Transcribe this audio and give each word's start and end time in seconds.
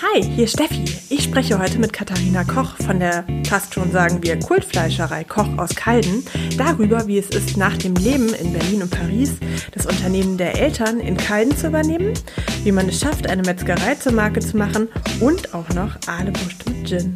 Hi, 0.00 0.22
hier 0.22 0.46
Steffi. 0.46 0.84
Ich 1.10 1.24
spreche 1.24 1.58
heute 1.58 1.78
mit 1.78 1.92
Katharina 1.92 2.44
Koch 2.44 2.76
von 2.76 2.98
der, 2.98 3.24
fast 3.48 3.74
schon 3.74 3.92
sagen 3.92 4.22
wir, 4.22 4.38
Kultfleischerei 4.38 5.24
Koch 5.24 5.48
aus 5.58 5.74
Kalden 5.74 6.24
darüber, 6.56 7.06
wie 7.06 7.18
es 7.18 7.28
ist, 7.28 7.56
nach 7.56 7.76
dem 7.76 7.94
Leben 7.94 8.32
in 8.34 8.52
Berlin 8.52 8.82
und 8.82 8.90
Paris 8.90 9.34
das 9.72 9.86
Unternehmen 9.86 10.38
der 10.38 10.58
Eltern 10.58 11.00
in 11.00 11.16
Kalden 11.16 11.56
zu 11.56 11.66
übernehmen, 11.66 12.14
wie 12.64 12.72
man 12.72 12.88
es 12.88 13.00
schafft, 13.00 13.28
eine 13.28 13.42
Metzgerei 13.42 13.96
zur 13.96 14.12
Marke 14.12 14.40
zu 14.40 14.56
machen 14.56 14.88
und 15.20 15.54
auch 15.54 15.68
noch 15.70 15.96
Ahlewurst 16.06 16.68
mit 16.68 16.88
Gin. 16.88 17.14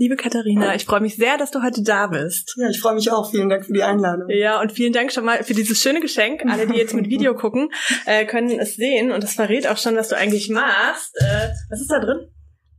Liebe 0.00 0.14
Katharina, 0.14 0.76
ich 0.76 0.84
freue 0.84 1.00
mich 1.00 1.16
sehr, 1.16 1.38
dass 1.38 1.50
du 1.50 1.60
heute 1.60 1.82
da 1.82 2.06
bist. 2.06 2.54
Ja, 2.56 2.68
ich 2.70 2.80
freue 2.80 2.94
mich 2.94 3.10
auch. 3.10 3.32
Vielen 3.32 3.48
Dank 3.48 3.66
für 3.66 3.72
die 3.72 3.82
Einladung. 3.82 4.28
Ja, 4.30 4.60
und 4.60 4.70
vielen 4.70 4.92
Dank 4.92 5.12
schon 5.12 5.24
mal 5.24 5.42
für 5.42 5.54
dieses 5.54 5.82
schöne 5.82 5.98
Geschenk. 5.98 6.42
Alle, 6.48 6.68
die 6.68 6.74
jetzt 6.76 6.94
mit 6.94 7.08
Video 7.08 7.34
gucken, 7.34 7.70
äh, 8.06 8.24
können 8.24 8.48
es 8.60 8.76
sehen 8.76 9.10
und 9.10 9.24
das 9.24 9.34
verrät 9.34 9.66
auch 9.66 9.76
schon, 9.76 9.96
was 9.96 10.08
du 10.08 10.16
eigentlich 10.16 10.50
machst. 10.50 11.16
Äh, 11.20 11.48
was 11.68 11.80
ist 11.80 11.90
da 11.90 11.98
drin? 11.98 12.28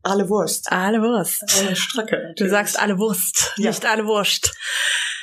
Alle 0.01 0.29
Wurst. 0.29 0.71
Alle 0.71 1.01
Wurst. 1.01 1.43
Eine 1.59 1.75
Stracke. 1.75 2.33
Du 2.37 2.47
sagst 2.47 2.79
alle 2.79 2.97
Wurst, 2.97 3.51
Ja. 3.57 3.69
nicht 3.69 3.85
alle 3.85 4.05
Wurst. 4.05 4.55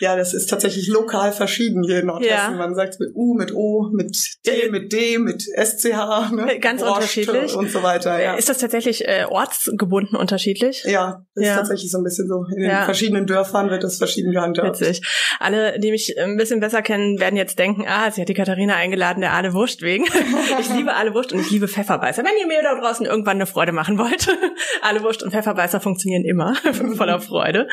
Ja, 0.00 0.16
das 0.16 0.34
ist 0.34 0.48
tatsächlich 0.50 0.88
lokal 0.88 1.32
verschieden 1.32 1.82
hier 1.84 2.00
in 2.00 2.06
Nordhessen. 2.06 2.34
Ja. 2.34 2.50
Man 2.50 2.74
sagt 2.74 3.00
mit 3.00 3.10
U, 3.14 3.34
mit 3.34 3.54
O, 3.54 3.88
mit 3.92 4.16
T, 4.42 4.68
mit 4.70 4.92
D, 4.92 5.18
mit 5.18 5.42
SCH. 5.42 6.30
Ne? 6.32 6.58
Ganz 6.60 6.80
Wurst 6.82 6.94
unterschiedlich. 6.94 7.54
Und 7.54 7.70
so 7.70 7.82
weiter, 7.82 8.20
ja. 8.22 8.34
Ist 8.34 8.48
das 8.48 8.58
tatsächlich 8.58 9.06
äh, 9.06 9.24
ortsgebunden 9.28 10.16
unterschiedlich? 10.16 10.84
ja, 10.84 11.24
das 11.34 11.44
Ja. 11.44 11.50
ist 11.52 11.56
tatsächlich 11.58 11.90
so 11.90 11.98
ein 11.98 12.04
bisschen 12.04 12.28
so. 12.28 12.44
In 12.54 12.62
den 12.62 12.82
verschiedenen 12.84 13.26
Dörfern 13.26 13.70
wird 13.70 13.84
das 13.84 13.98
verschieden 13.98 14.32
gehandhabt. 14.32 14.80
Witzig. 14.80 15.02
Alle, 15.40 15.78
die 15.78 15.90
mich 15.90 16.18
ein 16.18 16.36
bisschen 16.36 16.60
besser 16.60 16.82
kennen, 16.82 17.18
werden 17.20 17.36
jetzt 17.36 17.58
denken, 17.58 17.84
ah, 17.88 18.10
sie 18.10 18.20
hat 18.20 18.28
die 18.28 18.34
Katharina 18.34 18.74
eingeladen, 18.76 19.20
der 19.20 19.32
Aale 19.32 19.52
Wurst 19.52 19.82
wegen. 19.82 20.04
ich 20.60 20.68
liebe 20.74 20.94
Aale 20.94 21.14
Wurst 21.14 21.32
und 21.32 21.40
ich 21.40 21.50
liebe 21.50 21.68
Pfefferbeißer. 21.68 22.22
Wenn 22.24 22.36
ihr 22.40 22.46
mir 22.46 22.62
da 22.62 22.78
draußen 22.78 23.06
irgendwann 23.06 23.36
eine 23.36 23.46
Freude 23.46 23.72
machen 23.72 23.98
wollt, 23.98 24.26
Aale 24.82 25.02
Wurst 25.02 25.22
und 25.22 25.30
Pfefferbeißer 25.32 25.80
funktionieren 25.80 26.24
immer 26.24 26.54
voller 26.96 27.20
Freude. 27.20 27.68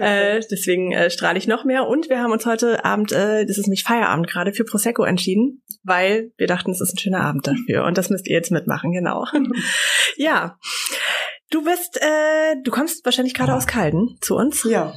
Äh, 0.00 0.40
deswegen 0.50 0.92
äh, 0.92 1.10
strahle 1.10 1.38
ich 1.38 1.46
noch 1.46 1.64
mehr. 1.68 1.86
Und 1.86 2.08
wir 2.08 2.20
haben 2.20 2.32
uns 2.32 2.44
heute 2.44 2.84
Abend, 2.84 3.12
äh, 3.12 3.46
das 3.46 3.58
ist 3.58 3.66
nämlich 3.66 3.84
Feierabend 3.84 4.28
gerade, 4.28 4.52
für 4.52 4.64
Prosecco 4.64 5.04
entschieden, 5.04 5.62
weil 5.84 6.32
wir 6.36 6.48
dachten, 6.48 6.72
es 6.72 6.80
ist 6.80 6.94
ein 6.94 6.98
schöner 6.98 7.20
Abend 7.20 7.46
dafür. 7.46 7.84
Und 7.84 7.96
das 7.96 8.10
müsst 8.10 8.26
ihr 8.26 8.34
jetzt 8.34 8.50
mitmachen, 8.50 8.90
genau. 8.90 9.24
ja. 10.16 10.58
Du 11.50 11.64
bist, 11.64 11.96
äh, 12.02 12.56
du 12.64 12.70
kommst 12.70 13.04
wahrscheinlich 13.04 13.34
gerade 13.34 13.54
aus 13.54 13.66
Kalden 13.66 14.18
zu 14.20 14.34
uns. 14.34 14.64
Ja, 14.64 14.92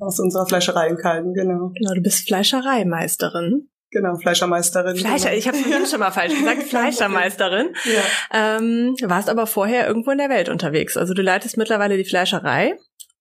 aus 0.00 0.18
unserer 0.18 0.46
Fleischerei 0.46 0.88
in 0.88 0.96
Kalden, 0.96 1.32
genau. 1.32 1.70
Genau, 1.74 1.94
du 1.94 2.02
bist 2.02 2.26
Fleischereimeisterin. 2.26 3.68
Genau, 3.90 4.16
Fleischermeisterin. 4.16 4.96
Fleischer, 4.96 5.30
genau. 5.30 5.38
ich 5.38 5.46
habe 5.46 5.56
vorhin 5.56 5.86
schon 5.86 6.00
mal 6.00 6.10
falsch 6.10 6.34
gesagt, 6.38 6.64
Fleischermeisterin. 6.64 7.68
Ja. 7.84 8.56
Ähm, 8.58 8.96
warst 9.02 9.30
aber 9.30 9.46
vorher 9.46 9.86
irgendwo 9.86 10.10
in 10.10 10.18
der 10.18 10.28
Welt 10.28 10.48
unterwegs. 10.48 10.96
Also 10.96 11.14
du 11.14 11.22
leitest 11.22 11.56
mittlerweile 11.56 11.96
die 11.96 12.04
Fleischerei. 12.04 12.76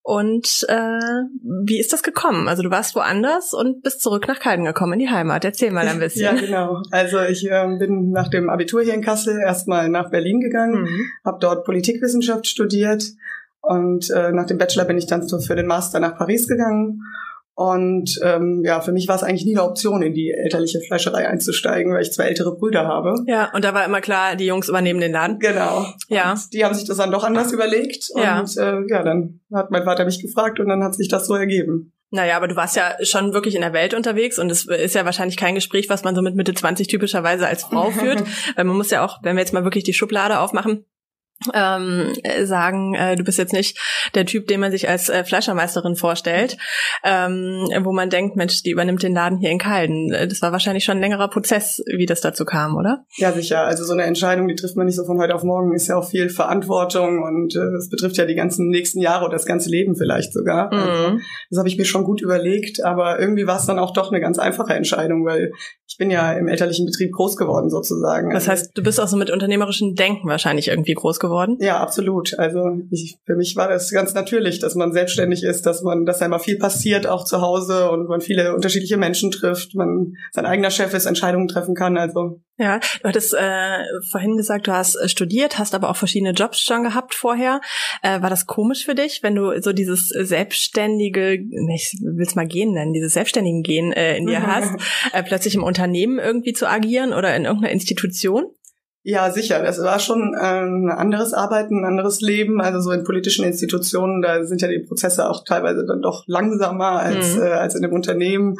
Und 0.06 0.66
äh, 0.68 1.00
wie 1.66 1.80
ist 1.80 1.94
das 1.94 2.04
gekommen? 2.04 2.50
Also 2.50 2.62
du 2.62 2.70
warst 2.70 2.94
woanders 2.94 3.54
und 3.54 3.84
bist 3.84 4.02
zurück 4.02 4.28
nach 4.28 4.40
Kalden 4.42 4.66
gekommen, 4.66 4.94
in 4.94 5.00
die 5.00 5.10
Heimat. 5.10 5.46
Erzähl 5.46 5.72
mal 5.72 5.88
ein 5.88 5.96
Ja, 5.96 6.04
bisschen. 6.04 6.38
genau. 6.38 6.82
Also 6.92 7.22
ich 7.22 7.48
ähm, 7.50 7.80
bin 7.80 8.12
nach 8.12 8.28
dem 8.28 8.50
Abitur 8.50 8.82
hier 8.82 8.94
in 8.96 9.02
Kassel 9.02 9.40
erstmal 9.40 9.88
nach 9.88 10.10
Berlin 10.12 10.42
gegangen, 10.42 10.84
Mhm. 10.84 11.06
habe 11.24 11.38
dort 11.40 11.64
Politikwissenschaft 11.66 12.48
studiert 12.48 13.06
und 13.62 14.10
äh, 14.10 14.34
nach 14.34 14.46
dem 14.46 14.58
Bachelor 14.58 14.84
bin 14.84 14.98
ich 14.98 15.08
dann 15.08 15.26
so 15.26 15.40
für 15.40 15.56
den 15.56 15.68
Master 15.68 16.02
nach 16.02 16.18
Paris 16.18 16.50
gegangen. 16.50 17.00
Und 17.56 18.20
ähm, 18.24 18.64
ja, 18.66 18.82
für 18.82 18.92
mich 18.92 19.08
war 19.08 19.16
es 19.16 19.24
eigentlich 19.24 19.46
nie 19.46 19.56
eine 19.56 19.64
Option, 19.64 20.02
in 20.02 20.14
die 20.14 20.32
elterliche 20.32 20.80
Fleischerei 20.82 21.28
einzusteigen, 21.28 21.94
weil 21.94 22.02
ich 22.02 22.12
zwei 22.12 22.26
ältere 22.26 22.56
Brüder 22.56 22.88
habe. 22.88 23.16
Ja, 23.28 23.52
und 23.54 23.64
da 23.64 23.76
war 23.76 23.86
immer 23.86 24.02
klar, 24.02 24.36
die 24.36 24.48
Jungs 24.48 24.70
übernehmen 24.70 25.00
den 25.00 25.12
Laden. 25.12 25.38
Genau. 25.38 25.86
Ja. 26.08 26.32
Und 26.32 26.54
die 26.54 26.66
haben 26.66 26.74
sich 26.74 26.86
das 26.86 26.98
dann 26.98 27.12
doch 27.12 27.24
anders 27.24 27.52
überlegt. 27.52 28.10
Ja. 28.16 28.40
Und 28.40 28.58
äh, 28.58 28.82
ja, 28.90 29.04
dann 29.04 29.42
hat 29.54 29.70
mein 29.70 29.84
Vater 29.84 30.06
mich 30.06 30.20
gefragt 30.20 30.60
und 30.60 30.68
dann 30.68 30.84
hat 30.84 30.96
sich 30.96 31.10
das 31.10 31.28
so 31.28 31.36
ergeben. 31.36 31.94
Naja, 32.10 32.38
aber 32.38 32.48
du 32.48 32.56
warst 32.56 32.76
ja 32.76 32.94
schon 33.02 33.34
wirklich 33.34 33.56
in 33.56 33.62
der 33.62 33.74
Welt 33.74 33.96
unterwegs 33.96 34.38
und 34.38 34.52
es 34.52 34.66
ist 34.66 34.94
ja 34.94 35.04
wahrscheinlich 35.04 35.36
kein 35.36 35.56
Gespräch, 35.56 35.90
was 35.90 36.04
man 36.04 36.14
so 36.14 36.22
mit 36.22 36.36
Mitte 36.36 36.54
20 36.54 36.88
typischerweise 36.88 37.48
als 37.48 37.64
Frau 37.64 37.90
führt. 37.92 38.24
Weil 38.56 38.66
man 38.66 38.78
muss 38.78 38.92
ja 38.92 39.04
auch, 39.04 39.18
wenn 39.24 39.36
wir 39.36 39.42
jetzt 39.42 39.54
mal 39.54 39.64
wirklich 39.64 39.84
die 39.84 39.94
Schublade 39.94 40.40
aufmachen, 40.40 40.86
ähm, 41.54 42.14
äh, 42.24 42.46
sagen, 42.46 42.94
äh, 42.96 43.16
du 43.16 43.24
bist 43.24 43.38
jetzt 43.38 43.54
nicht 43.54 43.78
der 44.16 44.26
Typ, 44.26 44.48
den 44.48 44.60
man 44.62 44.72
sich 44.72 44.88
als 44.88 45.10
äh, 45.10 45.24
Fleischermeisterin 45.24 45.96
vorstellt, 45.96 46.58
ähm, 47.04 47.68
wo 47.82 47.92
man 47.92 48.10
denkt, 48.10 48.36
Mensch, 48.36 48.64
die 48.64 48.72
übernimmt 48.72 49.04
den 49.04 49.14
Laden 49.14 49.38
hier 49.40 49.50
in 49.52 49.58
Kalden. 49.60 50.12
Äh, 50.14 50.28
Das 50.28 50.42
war 50.42 50.52
wahrscheinlich 50.52 50.84
schon 50.86 50.98
ein 50.98 51.02
längerer 51.02 51.28
Prozess, 51.30 51.84
wie 51.98 52.06
das 52.06 52.22
dazu 52.22 52.46
kam, 52.46 52.76
oder? 52.78 53.04
Ja, 53.18 53.32
sicher. 53.34 53.62
Also 53.66 53.84
so 53.84 53.94
eine 53.94 54.04
Entscheidung, 54.04 54.48
die 54.48 54.56
trifft 54.56 54.76
man 54.78 54.86
nicht 54.86 54.96
so 54.96 55.04
von 55.06 55.20
heute 55.20 55.36
auf 55.36 55.44
morgen, 55.44 55.74
ist 55.74 55.88
ja 55.88 55.98
auch 55.98 56.10
viel 56.10 56.30
Verantwortung 56.30 57.22
und 57.24 57.56
äh, 57.56 57.76
es 57.78 57.90
betrifft 57.90 58.18
ja 58.18 58.26
die 58.26 58.36
ganzen 58.36 58.70
nächsten 58.70 59.00
Jahre 59.02 59.26
oder 59.26 59.34
das 59.34 59.46
ganze 59.46 59.70
Leben 59.70 59.96
vielleicht 59.96 60.34
sogar. 60.34 60.72
Also, 60.72 61.10
Mhm. 61.10 61.22
das 61.50 61.60
habe 61.60 61.68
ich 61.68 61.78
mir 61.78 61.86
schon 61.86 62.04
gut 62.04 62.22
überlegt, 62.22 62.84
aber 62.84 63.20
irgendwie 63.20 63.48
war 63.48 63.58
es 63.58 63.66
dann 63.66 63.80
auch 63.80 63.92
doch 63.94 64.12
eine 64.12 64.22
ganz 64.22 64.40
einfache 64.40 64.74
Entscheidung, 64.74 65.26
weil 65.26 65.52
ich 65.88 65.98
bin 65.98 66.10
ja 66.10 66.34
im 66.34 66.48
elterlichen 66.48 66.86
Betrieb 66.86 67.12
groß 67.12 67.36
geworden 67.38 67.70
sozusagen. 67.70 68.30
Das 68.32 68.48
Also, 68.48 68.52
heißt, 68.52 68.72
du 68.78 68.84
bist 68.84 69.00
auch 69.00 69.08
so 69.08 69.18
mit 69.18 69.30
unternehmerischem 69.30 69.96
Denken 69.96 70.28
wahrscheinlich 70.28 70.70
irgendwie 70.70 70.94
groß 70.94 71.20
geworden. 71.24 71.58
ja, 71.60 71.80
absolut. 71.80 72.38
Also 72.38 72.78
ich, 72.92 73.18
für 73.26 73.36
mich 73.36 73.56
war 73.56 73.70
das 73.70 73.90
ganz 73.92 74.14
natürlich, 74.14 74.60
dass 74.60 74.76
man 74.76 74.92
selbstständig 74.92 75.44
ist, 75.44 75.66
dass 75.66 75.82
man, 75.82 76.06
dass 76.06 76.22
einmal 76.22 76.40
viel 76.40 76.60
passiert 76.60 77.08
auch 77.08 77.24
zu 77.24 77.42
Hause 77.42 77.90
und 77.90 78.08
man 78.08 78.22
viele 78.22 78.54
unterschiedliche 78.54 78.98
Menschen 78.98 79.32
trifft, 79.32 79.74
man 79.74 80.14
sein 80.32 80.46
eigener 80.46 80.70
Chef 80.70 80.94
ist, 80.94 81.06
Entscheidungen 81.06 81.48
treffen 81.48 81.76
kann. 81.76 81.98
Also 81.98 82.42
Ja, 82.58 82.80
du 82.80 83.10
hattest 83.10 83.34
äh, 83.34 83.80
vorhin 84.12 84.38
gesagt, 84.38 84.68
du 84.68 84.74
hast 84.74 84.96
äh, 84.96 85.08
studiert, 85.08 85.58
hast 85.58 85.74
aber 85.74 85.90
auch 85.90 85.96
verschiedene 85.96 86.32
Jobs 86.32 86.60
schon 86.60 86.84
gehabt 86.84 87.16
vorher. 87.16 87.62
Äh, 88.02 88.22
war 88.22 88.30
das 88.30 88.46
komisch 88.46 88.86
für 88.86 88.96
dich, 88.96 89.24
wenn 89.24 89.36
du 89.36 89.60
so 89.62 89.72
dieses 89.72 90.10
selbstständige, 90.10 91.34
ich 91.34 91.98
will 92.02 92.26
es 92.26 92.36
mal 92.36 92.48
gehen 92.48 92.74
nennen, 92.74 92.94
dieses 92.94 93.14
selbstständigen 93.14 93.64
Gehen 93.64 93.94
äh, 93.94 94.18
in 94.18 94.28
dir 94.28 94.46
hast, 94.48 94.74
äh, 95.14 95.24
plötzlich 95.24 95.56
im 95.56 95.64
Unternehmen 95.64 96.20
irgendwie 96.20 96.54
zu 96.54 96.68
agieren 96.68 97.14
oder 97.14 97.36
in 97.36 97.46
irgendeiner 97.46 97.74
Institution? 97.74 98.46
Ja, 99.06 99.30
sicher. 99.32 99.62
Das 99.62 99.82
war 99.84 100.00
schon 100.00 100.34
ähm, 100.42 100.88
ein 100.90 100.98
anderes 100.98 101.34
Arbeiten, 101.34 101.80
ein 101.80 101.86
anderes 101.86 102.22
Leben. 102.22 102.62
Also 102.62 102.80
so 102.80 102.92
in 102.92 103.04
politischen 103.04 103.44
Institutionen, 103.46 104.22
da 104.22 104.46
sind 104.46 104.62
ja 104.62 104.70
die 104.70 104.80
Prozesse 104.80 105.30
auch 105.30 105.44
teilweise 105.44 105.86
dann 105.86 106.02
doch 106.02 106.24
langsamer 106.28 107.00
als, 107.00 107.36
Mhm. 107.36 107.42
äh, 107.42 107.46
als 107.52 107.76
in 107.76 107.84
einem 107.84 107.94
Unternehmen 107.94 108.56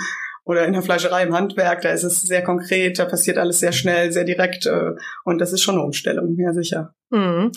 oder 0.46 0.66
in 0.66 0.74
der 0.74 0.82
Fleischerei 0.82 1.24
im 1.24 1.34
Handwerk. 1.34 1.82
Da 1.84 1.92
ist 1.92 2.04
es 2.04 2.22
sehr 2.24 2.44
konkret, 2.44 3.00
da 3.00 3.06
passiert 3.06 3.38
alles 3.38 3.60
sehr 3.62 3.72
schnell, 3.72 4.12
sehr 4.12 4.26
direkt. 4.26 4.66
Äh, 4.66 4.92
und 5.24 5.40
das 5.40 5.54
ist 5.54 5.62
schon 5.62 5.76
eine 5.76 5.84
Umstellung, 5.86 6.36
ja 6.38 6.52
sicher. 6.52 6.94
Mhm. 7.10 7.52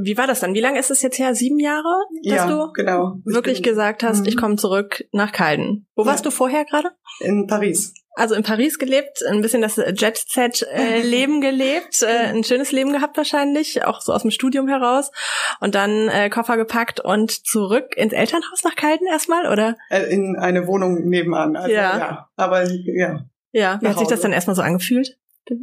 Wie 0.00 0.18
war 0.18 0.26
das 0.26 0.40
dann? 0.40 0.54
Wie 0.54 0.60
lange 0.60 0.80
ist 0.80 0.90
es 0.90 1.02
jetzt 1.02 1.18
her? 1.20 1.34
Sieben 1.36 1.60
Jahre, 1.60 1.84
dass 2.24 2.34
ja, 2.34 2.46
du 2.48 2.72
genau. 2.72 3.18
Ich 3.28 3.32
wirklich 3.34 3.62
bin 3.62 3.70
gesagt 3.70 4.02
hast, 4.02 4.22
Mhm. 4.22 4.26
ich 4.26 4.36
komme 4.36 4.56
zurück 4.56 5.04
nach 5.12 5.30
Kalden. 5.30 5.86
Wo 5.94 6.04
warst 6.04 6.26
du 6.26 6.30
vorher 6.32 6.64
gerade? 6.64 6.88
in 7.20 7.46
Paris. 7.46 7.94
Also 8.18 8.34
in 8.34 8.42
Paris 8.42 8.80
gelebt, 8.80 9.24
ein 9.24 9.42
bisschen 9.42 9.62
das 9.62 9.76
Jet-Set-Leben 9.76 11.40
gelebt, 11.40 12.02
äh, 12.02 12.34
ein 12.34 12.42
schönes 12.42 12.72
Leben 12.72 12.92
gehabt 12.92 13.16
wahrscheinlich, 13.16 13.84
auch 13.84 14.00
so 14.00 14.12
aus 14.12 14.22
dem 14.22 14.32
Studium 14.32 14.66
heraus. 14.66 15.12
Und 15.60 15.76
dann 15.76 16.08
äh, 16.08 16.28
Koffer 16.28 16.56
gepackt 16.56 16.98
und 16.98 17.30
zurück 17.46 17.96
ins 17.96 18.12
Elternhaus 18.12 18.64
nach 18.64 18.74
Kalden 18.74 19.06
erstmal, 19.06 19.46
oder? 19.52 19.76
Äh, 19.88 20.12
in 20.12 20.34
eine 20.34 20.66
Wohnung 20.66 21.08
nebenan. 21.08 21.54
Also, 21.54 21.72
Ja. 21.72 21.98
ja. 21.98 22.28
Aber 22.34 22.64
ja, 22.68 23.20
Ja. 23.52 23.78
Wie 23.80 23.86
hat 23.86 23.98
sich 23.98 24.08
das 24.08 24.18
Hause. 24.18 24.22
dann 24.22 24.32
erstmal 24.32 24.56
so 24.56 24.62
angefühlt? 24.62 25.16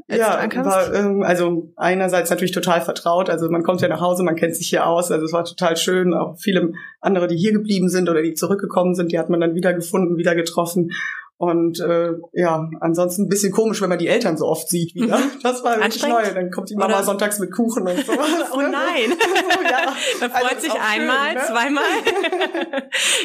Als 0.07 0.19
ja, 0.19 0.65
war 0.65 0.93
ähm, 0.93 1.21
also 1.21 1.71
einerseits 1.75 2.29
natürlich 2.29 2.53
total 2.53 2.81
vertraut. 2.81 3.29
Also 3.29 3.49
man 3.49 3.63
kommt 3.63 3.81
ja 3.81 3.87
nach 3.87 4.01
Hause, 4.01 4.23
man 4.23 4.35
kennt 4.35 4.55
sich 4.55 4.67
hier 4.67 4.87
aus. 4.87 5.11
Also 5.11 5.25
es 5.25 5.33
war 5.33 5.45
total 5.45 5.77
schön. 5.77 6.13
Auch 6.13 6.37
viele 6.37 6.73
andere, 7.01 7.27
die 7.27 7.37
hier 7.37 7.51
geblieben 7.51 7.89
sind 7.89 8.09
oder 8.09 8.21
die 8.21 8.33
zurückgekommen 8.33 8.95
sind, 8.95 9.11
die 9.11 9.19
hat 9.19 9.29
man 9.29 9.39
dann 9.39 9.55
wieder 9.55 9.73
gefunden, 9.73 10.17
wieder 10.17 10.35
getroffen. 10.35 10.91
Und 11.37 11.81
äh, 11.81 12.11
ja, 12.31 12.69
ansonsten 12.79 13.23
ein 13.23 13.27
bisschen 13.29 13.51
komisch, 13.51 13.81
wenn 13.81 13.89
man 13.89 13.97
die 13.97 14.07
Eltern 14.07 14.37
so 14.37 14.45
oft 14.45 14.69
sieht 14.69 14.95
wieder. 14.95 15.19
Das 15.43 15.63
war 15.63 15.77
wirklich 15.79 16.01
neu. 16.07 16.23
Dann 16.33 16.49
kommt 16.49 16.69
die 16.69 16.75
Mama 16.75 16.95
Oder- 16.95 17.03
sonntags 17.03 17.39
mit 17.39 17.51
Kuchen 17.51 17.87
und 17.87 18.05
sowas. 18.05 18.29
Oh 18.53 18.61
nein. 18.61 18.71
ja. 19.69 19.93
Man 20.21 20.31
freut 20.31 20.43
Also 20.51 20.61
sich 20.61 20.71
auch 20.71 20.75
schön, 20.75 21.01
einmal, 21.01 21.33
ne? 21.33 21.41
zweimal. 21.45 21.83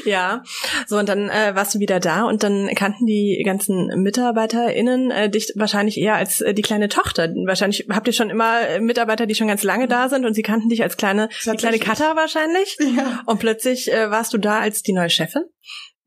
ja. 0.04 0.42
So, 0.86 0.98
und 0.98 1.08
dann 1.08 1.28
äh, 1.28 1.52
warst 1.54 1.74
du 1.74 1.78
wieder 1.78 2.00
da 2.00 2.24
und 2.24 2.42
dann 2.42 2.68
kannten 2.74 3.06
die 3.06 3.40
ganzen 3.44 3.86
MitarbeiterInnen 4.02 5.10
äh, 5.12 5.30
dich 5.30 5.52
wahrscheinlich 5.56 5.98
eher 5.98 6.16
als 6.16 6.40
äh, 6.40 6.52
die 6.52 6.62
kleine 6.62 6.88
Tochter. 6.88 7.28
Wahrscheinlich 7.46 7.86
habt 7.90 8.06
ihr 8.08 8.12
schon 8.12 8.30
immer 8.30 8.60
äh, 8.68 8.80
Mitarbeiter, 8.80 9.26
die 9.26 9.34
schon 9.36 9.48
ganz 9.48 9.62
lange 9.62 9.86
da 9.86 10.08
sind 10.08 10.26
und 10.26 10.34
sie 10.34 10.42
kannten 10.42 10.68
dich 10.68 10.82
als 10.82 10.96
kleine, 10.96 11.28
die 11.44 11.56
kleine. 11.56 11.78
Cutter 11.78 12.16
wahrscheinlich. 12.16 12.76
Ja. 12.96 13.22
Und 13.26 13.38
plötzlich 13.38 13.92
äh, 13.92 14.10
warst 14.10 14.32
du 14.32 14.38
da 14.38 14.58
als 14.58 14.82
die 14.82 14.92
neue 14.92 15.10
Chefin. 15.10 15.44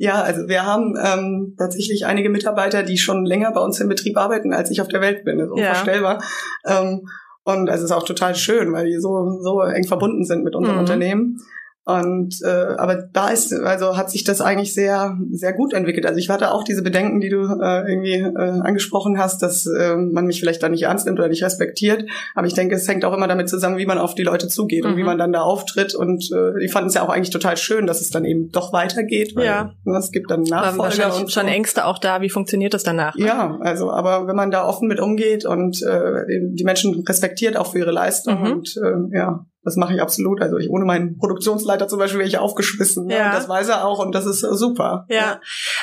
Ja, 0.03 0.21
also 0.21 0.49
wir 0.49 0.65
haben 0.65 0.95
ähm, 1.01 1.55
tatsächlich 1.57 2.05
einige 2.05 2.29
Mitarbeiter, 2.29 2.83
die 2.83 2.97
schon 2.97 3.25
länger 3.25 3.53
bei 3.53 3.61
uns 3.61 3.79
im 3.79 3.87
Betrieb 3.87 4.17
arbeiten, 4.17 4.51
als 4.53 4.69
ich 4.69 4.81
auf 4.81 4.89
der 4.89 4.99
Welt 4.99 5.23
bin. 5.23 5.37
Das 5.37 5.47
ist 5.47 5.55
Ja. 5.55 5.69
unvorstellbar. 5.69 6.21
Ähm, 6.65 7.07
und 7.45 7.69
es 7.69 7.81
ist 7.81 7.91
auch 7.91 8.03
total 8.03 8.35
schön, 8.35 8.73
weil 8.73 8.85
die 8.87 8.99
so, 8.99 9.39
so 9.41 9.61
eng 9.61 9.85
verbunden 9.87 10.25
sind 10.25 10.43
mit 10.43 10.55
unserem 10.55 10.75
Mhm. 10.75 10.81
Unternehmen. 10.81 11.37
Und 11.85 12.39
äh, 12.45 12.47
aber 12.47 13.09
da 13.11 13.27
ist 13.27 13.51
also 13.51 13.97
hat 13.97 14.09
sich 14.09 14.23
das 14.23 14.39
eigentlich 14.39 14.73
sehr 14.73 15.17
sehr 15.31 15.51
gut 15.51 15.73
entwickelt. 15.73 16.05
Also 16.05 16.17
ich 16.17 16.29
hatte 16.29 16.53
auch 16.53 16.63
diese 16.63 16.81
Bedenken, 16.81 17.19
die 17.19 17.27
du 17.27 17.41
äh, 17.41 17.91
irgendwie 17.91 18.21
äh, 18.21 18.61
angesprochen 18.61 19.17
hast, 19.17 19.43
dass 19.43 19.65
äh, 19.65 19.97
man 19.97 20.25
mich 20.25 20.39
vielleicht 20.39 20.63
da 20.63 20.69
nicht 20.69 20.83
ernst 20.83 21.05
nimmt 21.05 21.19
oder 21.19 21.27
nicht 21.27 21.43
respektiert. 21.43 22.05
Aber 22.35 22.47
ich 22.47 22.53
denke, 22.53 22.75
es 22.75 22.87
hängt 22.87 23.03
auch 23.03 23.13
immer 23.13 23.27
damit 23.27 23.49
zusammen, 23.49 23.77
wie 23.77 23.85
man 23.85 23.97
auf 23.97 24.15
die 24.15 24.23
Leute 24.23 24.47
zugeht 24.47 24.85
mhm. 24.85 24.91
und 24.91 24.95
wie 24.97 25.01
mhm. 25.01 25.07
man 25.07 25.17
dann 25.17 25.33
da 25.33 25.41
auftritt. 25.41 25.93
Und 25.93 26.31
äh, 26.31 26.57
die 26.61 26.69
fanden 26.69 26.87
es 26.87 26.93
ja 26.93 27.03
auch 27.03 27.09
eigentlich 27.09 27.31
total 27.31 27.57
schön, 27.57 27.85
dass 27.85 27.99
es 27.99 28.11
dann 28.11 28.23
eben 28.23 28.49
doch 28.49 28.71
weitergeht. 28.71 29.35
Weil, 29.35 29.45
ja. 29.45 29.73
Ne, 29.83 29.97
es 29.97 30.11
gibt 30.11 30.31
dann 30.31 30.43
Nachfolger 30.43 31.13
und 31.17 31.33
schon 31.33 31.49
Ängste 31.49 31.85
auch 31.85 31.99
da. 31.99 32.21
Wie 32.21 32.29
funktioniert 32.29 32.73
das 32.73 32.83
danach? 32.83 33.15
Ne? 33.17 33.25
Ja, 33.25 33.57
also 33.59 33.91
aber 33.91 34.25
wenn 34.25 34.37
man 34.37 34.51
da 34.51 34.65
offen 34.65 34.87
mit 34.87 35.01
umgeht 35.01 35.45
und 35.45 35.83
äh, 35.83 36.25
die 36.53 36.63
Menschen 36.63 37.03
respektiert 37.05 37.57
auch 37.57 37.73
für 37.73 37.79
ihre 37.79 37.91
Leistung 37.91 38.39
mhm. 38.39 38.51
und 38.51 38.77
äh, 38.77 39.17
ja, 39.17 39.45
das 39.63 39.77
mache 39.77 39.93
ich 39.93 40.01
absolut. 40.01 40.41
Also 40.41 40.57
ich 40.57 40.69
ohne 40.69 40.85
meinen 40.85 41.17
Produktionsleiter 41.17 41.87
zum 41.87 41.99
Beispiel 41.99 42.19
wäre 42.19 42.27
ich 42.27 42.37
aufgeschmissen. 42.37 43.07
Ne? 43.07 43.15
Ja. 43.15 43.27
Und 43.27 43.35
das 43.35 43.49
weiß 43.49 43.69
er 43.69 43.85
auch 43.85 43.99
und 43.99 44.13
das 44.13 44.25
ist 44.25 44.43
äh, 44.43 44.53
super. 44.53 45.05
Ja. 45.09 45.39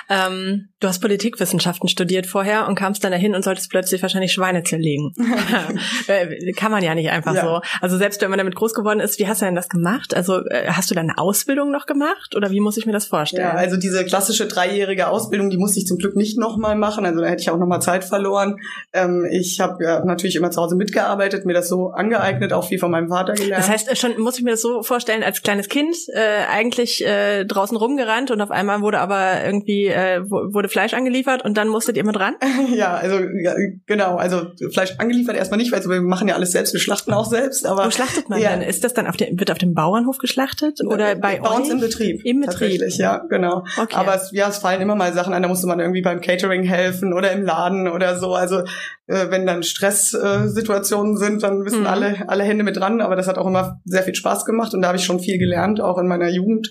ja. 0.09 0.27
Ähm, 0.29 0.69
du 0.81 0.89
hast 0.89 1.01
Politikwissenschaften 1.01 1.89
studiert 1.89 2.27
vorher 2.27 2.69
und 2.69 2.75
kamst 2.75 3.03
dann 3.05 3.13
dahin 3.13 3.35
und 3.35 3.43
solltest 3.43 3.71
plötzlich 3.71 4.03
wahrscheinlich 4.03 4.33
Schweine 4.33 4.63
zerlegen. 4.63 5.15
Äh, 6.07 6.53
kann 6.53 6.73
man 6.73 6.83
ja 6.83 6.95
nicht 6.95 7.11
einfach 7.11 7.35
ja. 7.35 7.43
so. 7.43 7.61
Also 7.81 7.97
selbst 7.97 8.21
wenn 8.21 8.31
man 8.31 8.39
damit 8.39 8.55
groß 8.55 8.75
geworden 8.75 9.01
ist, 9.01 9.19
wie 9.19 9.29
hast 9.29 9.41
du 9.41 9.45
denn 9.45 9.55
das 9.55 9.69
gemacht? 9.69 10.15
Also 10.15 10.45
äh, 10.47 10.69
hast 10.69 10.91
du 10.91 10.95
deine 10.95 11.19
Ausbildung 11.19 11.71
noch 11.71 11.87
gemacht 11.87 12.35
oder 12.35 12.51
wie 12.51 12.61
muss 12.61 12.77
ich 12.77 12.87
mir 12.87 12.93
das 12.93 13.07
vorstellen? 13.07 13.47
Ja, 13.47 13.53
also 13.53 13.77
diese 13.77 14.05
klassische 14.05 14.47
dreijährige 14.47 15.09
Ausbildung, 15.09 15.51
die 15.51 15.59
musste 15.59 15.79
ich 15.79 15.87
zum 15.87 15.99
Glück 15.99 16.17
nicht 16.17 16.39
nochmal 16.39 16.77
machen. 16.77 17.07
Also 17.07 17.21
da 17.21 17.29
hätte 17.29 17.43
ich 17.43 17.51
auch 17.51 17.59
nochmal 17.59 17.81
Zeit 17.81 18.05
verloren. 18.05 18.57
Ähm, 18.93 19.27
ich 19.31 19.61
habe 19.61 19.85
ja 19.85 20.05
natürlich 20.05 20.37
immer 20.37 20.51
zu 20.51 20.61
Hause 20.61 20.77
mitgearbeitet, 20.77 21.45
mir 21.45 21.55
das 21.55 21.69
so 21.69 21.91
angeeignet, 21.91 22.53
auch 22.53 22.67
viel 22.67 22.79
von 22.79 22.91
meinem 22.91 23.09
Vater 23.09 23.35
gelernt 23.35 23.70
heißt, 23.71 23.91
äh, 23.91 23.97
schon 23.97 24.19
muss 24.21 24.39
ich 24.39 24.45
mir 24.45 24.51
das 24.51 24.61
so 24.61 24.83
vorstellen, 24.83 25.23
als 25.23 25.43
kleines 25.43 25.69
Kind 25.69 25.97
äh, 26.13 26.45
eigentlich 26.51 27.05
äh, 27.05 27.45
draußen 27.45 27.77
rumgerannt 27.77 28.31
und 28.31 28.41
auf 28.41 28.51
einmal 28.51 28.83
wurde 28.83 28.99
aber 28.99 29.45
irgendwie 29.45 29.87
äh, 29.87 30.21
wurde 30.23 30.69
Fleisch 30.69 30.95
angeliefert 30.95 31.45
und 31.45 31.57
dann 31.57 31.69
musstet 31.69 31.97
ihr 31.97 32.05
mit 32.05 32.19
ran? 32.19 32.35
ja, 32.75 32.95
also 32.95 33.19
ja, 33.19 33.55
genau, 33.87 34.17
also 34.17 34.47
Fleisch 34.73 34.95
angeliefert 34.99 35.37
erstmal 35.37 35.59
nicht, 35.59 35.73
weil 35.73 35.83
wir 35.85 36.01
machen 36.01 36.29
ja 36.29 36.35
alles 36.35 36.53
selbst, 36.53 36.73
wir 36.73 36.81
schlachten 36.81 37.13
auch 37.13 37.27
selbst. 37.27 37.67
Aber 37.67 37.87
wo 37.87 37.91
schlachtet 37.91 38.29
man 38.29 38.41
ja. 38.41 38.51
dann? 38.51 38.63
Ist 38.63 38.85
das 38.85 38.95
dann 38.95 39.07
auf 39.07 39.17
dem 39.17 39.39
wird 39.39 39.51
auf 39.51 39.59
dem 39.59 39.75
Bauernhof 39.75 40.19
geschlachtet 40.19 40.81
oder 40.85 41.15
bei, 41.17 41.41
bei 41.41 41.49
uns 41.49 41.71
im 41.71 41.81
Betrieb? 41.81 42.25
Im 42.25 42.41
Betrieb, 42.41 42.83
ja, 42.99 43.19
genau. 43.29 43.65
Okay. 43.81 43.95
Aber 43.95 44.15
es, 44.17 44.31
ja, 44.33 44.49
es 44.49 44.59
fallen 44.59 44.81
immer 44.81 44.97
mal 44.97 45.13
Sachen 45.13 45.33
an, 45.33 45.43
da 45.43 45.49
musste 45.49 45.67
man 45.67 45.81
irgendwie 45.81 46.03
beim 46.03 46.21
Catering 46.21 46.65
helfen 46.65 47.13
oder 47.13 47.33
im 47.33 47.43
Laden 47.43 47.89
oder 47.89 48.19
so. 48.19 48.35
Also 48.35 48.61
äh, 48.61 48.65
wenn 49.11 49.47
dann 49.47 49.63
Stresssituationen 49.63 51.15
äh, 51.15 51.19
sind, 51.19 51.43
dann 51.43 51.65
wissen 51.65 51.81
mhm. 51.81 51.87
alle 51.87 52.29
alle 52.29 52.45
Hände 52.45 52.65
mit 52.65 52.77
dran. 52.77 53.01
Aber 53.01 53.17
das 53.17 53.27
hat 53.29 53.39
auch 53.39 53.47
immer 53.47 53.81
sehr 53.85 54.03
viel 54.03 54.15
Spaß 54.15 54.45
gemacht 54.45 54.75
und 54.75 54.83
da 54.83 54.89
habe 54.89 54.99
ich 54.99 55.05
schon 55.05 55.21
viel 55.21 55.39
gelernt, 55.39 55.81
auch 55.81 55.99
in 55.99 56.09
meiner 56.09 56.29
Jugend. 56.29 56.71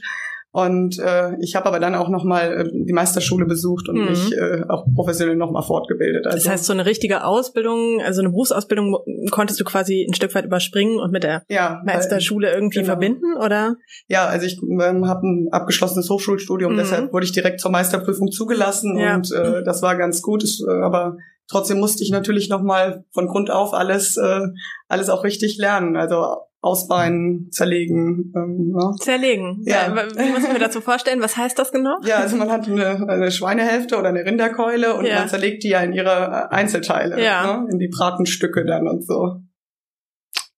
Und 0.52 0.98
äh, 0.98 1.36
ich 1.42 1.56
habe 1.56 1.68
aber 1.68 1.80
dann 1.80 1.94
auch 1.94 2.10
nochmal 2.10 2.54
äh, 2.54 2.70
die 2.74 2.94
Meisterschule 2.94 3.46
besucht 3.46 3.88
und 3.88 3.98
mhm. 3.98 4.06
mich 4.10 4.36
äh, 4.36 4.64
auch 4.68 4.84
professionell 4.96 5.36
nochmal 5.36 5.62
fortgebildet. 5.62 6.26
Also, 6.26 6.38
das 6.38 6.50
heißt, 6.50 6.66
so 6.66 6.74
eine 6.74 6.88
richtige 6.88 7.24
Ausbildung, 7.24 8.02
also 8.02 8.22
eine 8.22 8.30
Berufsausbildung 8.30 8.98
konntest 9.30 9.60
du 9.60 9.64
quasi 9.64 10.08
ein 10.10 10.16
Stück 10.16 10.34
weit 10.34 10.46
überspringen 10.46 11.00
und 11.00 11.12
mit 11.12 11.24
der 11.24 11.44
ja, 11.50 11.84
Meisterschule 11.86 12.52
irgendwie 12.52 12.80
genau. 12.80 12.88
verbinden, 12.88 13.38
oder? 13.38 13.76
Ja, 14.08 14.26
also 14.26 14.48
ich 14.48 14.60
ähm, 14.64 15.08
habe 15.08 15.28
ein 15.28 15.50
abgeschlossenes 15.52 16.10
Hochschulstudium, 16.10 16.74
mhm. 16.74 16.78
deshalb 16.78 17.14
wurde 17.14 17.26
ich 17.26 17.32
direkt 17.32 17.60
zur 17.60 17.70
Meisterprüfung 17.70 18.32
zugelassen 18.32 18.98
ja. 18.98 19.16
und 19.16 19.32
äh, 19.32 19.64
das 19.64 19.84
war 19.84 19.98
ganz 19.98 20.24
gut. 20.24 20.44
Ich, 20.44 20.64
äh, 20.68 20.82
aber 20.82 21.18
trotzdem 21.50 21.80
musste 21.80 22.04
ich 22.04 22.12
natürlich 22.12 22.50
nochmal 22.50 23.04
von 23.12 23.28
Grund 23.28 23.52
auf 23.52 23.74
alles, 23.74 24.18
äh, 24.18 24.48
alles 24.88 25.10
auch 25.10 25.24
richtig 25.24 25.58
lernen. 25.58 25.98
Also 25.98 26.38
ausbeinen, 26.62 27.52
zerlegen. 27.52 28.34
Ähm, 28.36 28.76
ja. 28.78 28.92
Zerlegen. 29.00 29.64
Ja. 29.66 29.96
Wie 29.96 30.30
muss 30.30 30.44
ich 30.44 30.52
mir 30.52 30.60
dazu 30.60 30.82
vorstellen? 30.82 31.22
Was 31.22 31.38
heißt 31.38 31.58
das 31.58 31.72
genau? 31.72 31.96
Ja, 32.04 32.18
also 32.18 32.36
man 32.36 32.52
hat 32.52 32.68
eine, 32.68 33.08
eine 33.08 33.32
Schweinehälfte 33.32 33.98
oder 33.98 34.10
eine 34.10 34.26
Rinderkeule 34.26 34.96
und 34.96 35.06
ja. 35.06 35.20
man 35.20 35.30
zerlegt 35.30 35.64
die 35.64 35.70
ja 35.70 35.80
in 35.80 35.94
ihre 35.94 36.52
Einzelteile, 36.52 37.24
ja. 37.24 37.62
ne? 37.62 37.70
in 37.72 37.80
die 37.80 37.88
Bratenstücke 37.88 38.66
dann 38.66 38.88
und 38.88 39.06
so. 39.06 39.38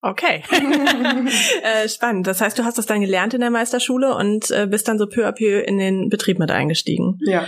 Okay. 0.04 0.42
äh, 1.62 1.88
spannend. 1.88 2.26
Das 2.26 2.40
heißt, 2.40 2.58
du 2.58 2.64
hast 2.64 2.76
das 2.76 2.86
dann 2.86 3.00
gelernt 3.00 3.34
in 3.34 3.40
der 3.40 3.50
Meisterschule 3.50 4.16
und 4.16 4.50
äh, 4.50 4.66
bist 4.66 4.88
dann 4.88 4.98
so 4.98 5.06
peu 5.06 5.26
à 5.28 5.32
peu 5.32 5.60
in 5.60 5.78
den 5.78 6.08
Betrieb 6.08 6.40
mit 6.40 6.50
eingestiegen. 6.50 7.18
Ja. 7.24 7.46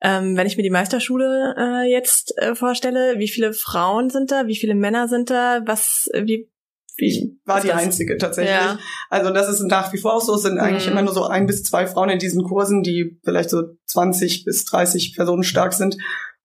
Ähm, 0.00 0.36
wenn 0.36 0.48
ich 0.48 0.56
mir 0.56 0.64
die 0.64 0.70
Meisterschule 0.70 1.54
äh, 1.56 1.90
jetzt 1.90 2.36
äh, 2.38 2.56
vorstelle, 2.56 3.18
wie 3.18 3.28
viele 3.28 3.52
Frauen 3.52 4.10
sind 4.10 4.32
da, 4.32 4.48
wie 4.48 4.56
viele 4.56 4.74
Männer 4.74 5.06
sind 5.06 5.30
da, 5.30 5.62
was, 5.66 6.10
wie 6.12 6.50
ich 6.96 7.26
war 7.44 7.60
die 7.60 7.72
einzige 7.72 8.16
tatsächlich. 8.18 8.54
Ja. 8.54 8.78
Also 9.10 9.32
das 9.32 9.48
ist 9.48 9.62
nach 9.62 9.92
wie 9.92 9.98
vor 9.98 10.14
auch 10.14 10.20
so. 10.20 10.34
Es 10.36 10.42
sind 10.42 10.58
eigentlich 10.58 10.86
mhm. 10.86 10.92
immer 10.92 11.02
nur 11.02 11.14
so 11.14 11.24
ein 11.24 11.46
bis 11.46 11.64
zwei 11.64 11.86
Frauen 11.86 12.08
in 12.08 12.18
diesen 12.18 12.44
Kursen, 12.44 12.82
die 12.82 13.18
vielleicht 13.24 13.50
so 13.50 13.62
20 13.86 14.44
bis 14.44 14.64
30 14.64 15.16
Personen 15.16 15.42
stark 15.42 15.72
sind. 15.72 15.96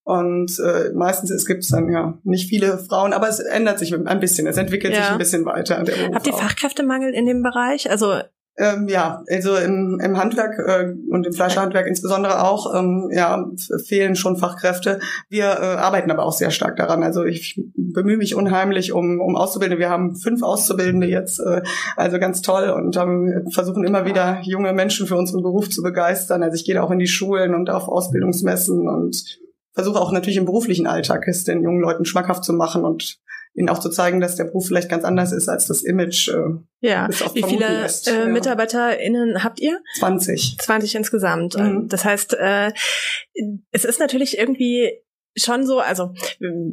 Und 0.09 0.59
äh, 0.59 0.91
meistens 0.95 1.29
es 1.29 1.45
gibt 1.45 1.71
dann 1.71 1.91
ja 1.91 2.17
nicht 2.23 2.49
viele 2.49 2.79
Frauen, 2.79 3.13
aber 3.13 3.29
es 3.29 3.39
ändert 3.39 3.77
sich 3.77 3.93
ein 3.93 4.19
bisschen. 4.19 4.47
Es 4.47 4.57
entwickelt 4.57 4.95
ja. 4.95 5.03
sich 5.03 5.11
ein 5.11 5.19
bisschen 5.19 5.45
weiter. 5.45 5.77
Habt 5.77 6.25
ihr 6.25 6.33
Fachkräftemangel 6.33 7.13
in 7.13 7.27
dem 7.27 7.43
Bereich? 7.43 7.91
Also 7.91 8.15
ähm, 8.57 8.87
ja, 8.87 9.23
also 9.29 9.55
im, 9.55 10.01
im 10.03 10.17
Handwerk 10.17 10.57
äh, 10.57 10.95
und 11.11 11.27
im 11.27 11.31
Fleischhandwerk 11.31 11.85
insbesondere 11.85 12.43
auch, 12.43 12.73
ähm, 12.75 13.11
ja, 13.13 13.47
fehlen 13.87 14.15
schon 14.15 14.35
Fachkräfte. 14.35 14.99
Wir 15.29 15.45
äh, 15.45 15.77
arbeiten 15.77 16.09
aber 16.09 16.25
auch 16.25 16.33
sehr 16.33 16.49
stark 16.49 16.75
daran. 16.75 17.03
Also 17.03 17.23
ich 17.23 17.61
bemühe 17.75 18.17
mich 18.17 18.33
unheimlich 18.33 18.91
um, 18.91 19.21
um 19.21 19.35
Auszubildende. 19.35 19.79
Wir 19.79 19.91
haben 19.91 20.15
fünf 20.15 20.41
Auszubildende 20.41 21.05
jetzt, 21.05 21.39
äh, 21.39 21.61
also 21.95 22.17
ganz 22.17 22.41
toll 22.41 22.69
und 22.71 22.97
ähm, 22.97 23.47
versuchen 23.53 23.83
immer 23.83 24.05
wieder 24.05 24.39
junge 24.41 24.73
Menschen 24.73 25.05
für 25.05 25.17
unseren 25.17 25.43
Beruf 25.43 25.69
zu 25.69 25.83
begeistern. 25.83 26.41
Also 26.41 26.55
ich 26.55 26.65
gehe 26.65 26.81
auch 26.81 26.89
in 26.89 26.99
die 26.99 27.07
Schulen 27.07 27.53
und 27.53 27.69
auf 27.69 27.87
Ausbildungsmessen 27.87 28.89
und 28.89 29.39
versuche 29.73 29.99
auch 29.99 30.11
natürlich 30.11 30.37
im 30.37 30.45
beruflichen 30.45 30.87
Alltag 30.87 31.27
es 31.27 31.43
den 31.43 31.63
jungen 31.63 31.81
Leuten 31.81 32.05
schmackhaft 32.05 32.43
zu 32.43 32.53
machen 32.53 32.83
und 32.83 33.19
ihnen 33.53 33.69
auch 33.69 33.79
zu 33.79 33.89
zeigen, 33.89 34.19
dass 34.19 34.35
der 34.35 34.45
Beruf 34.45 34.67
vielleicht 34.67 34.89
ganz 34.89 35.03
anders 35.03 35.31
ist 35.31 35.49
als 35.49 35.67
das 35.67 35.83
Image. 35.83 36.29
Äh, 36.29 36.59
ja, 36.81 37.09
wie 37.33 37.43
viele 37.43 37.81
lässt. 37.81 38.07
Äh, 38.07 38.27
MitarbeiterInnen 38.27 39.43
habt 39.43 39.59
ihr? 39.59 39.79
20. 39.99 40.57
20 40.59 40.95
insgesamt. 40.95 41.57
Mhm. 41.57 41.87
Das 41.87 42.05
heißt, 42.05 42.35
äh, 42.35 42.71
es 43.71 43.85
ist 43.85 43.99
natürlich 43.99 44.37
irgendwie 44.37 45.01
schon 45.43 45.65
so, 45.65 45.79
also 45.79 46.13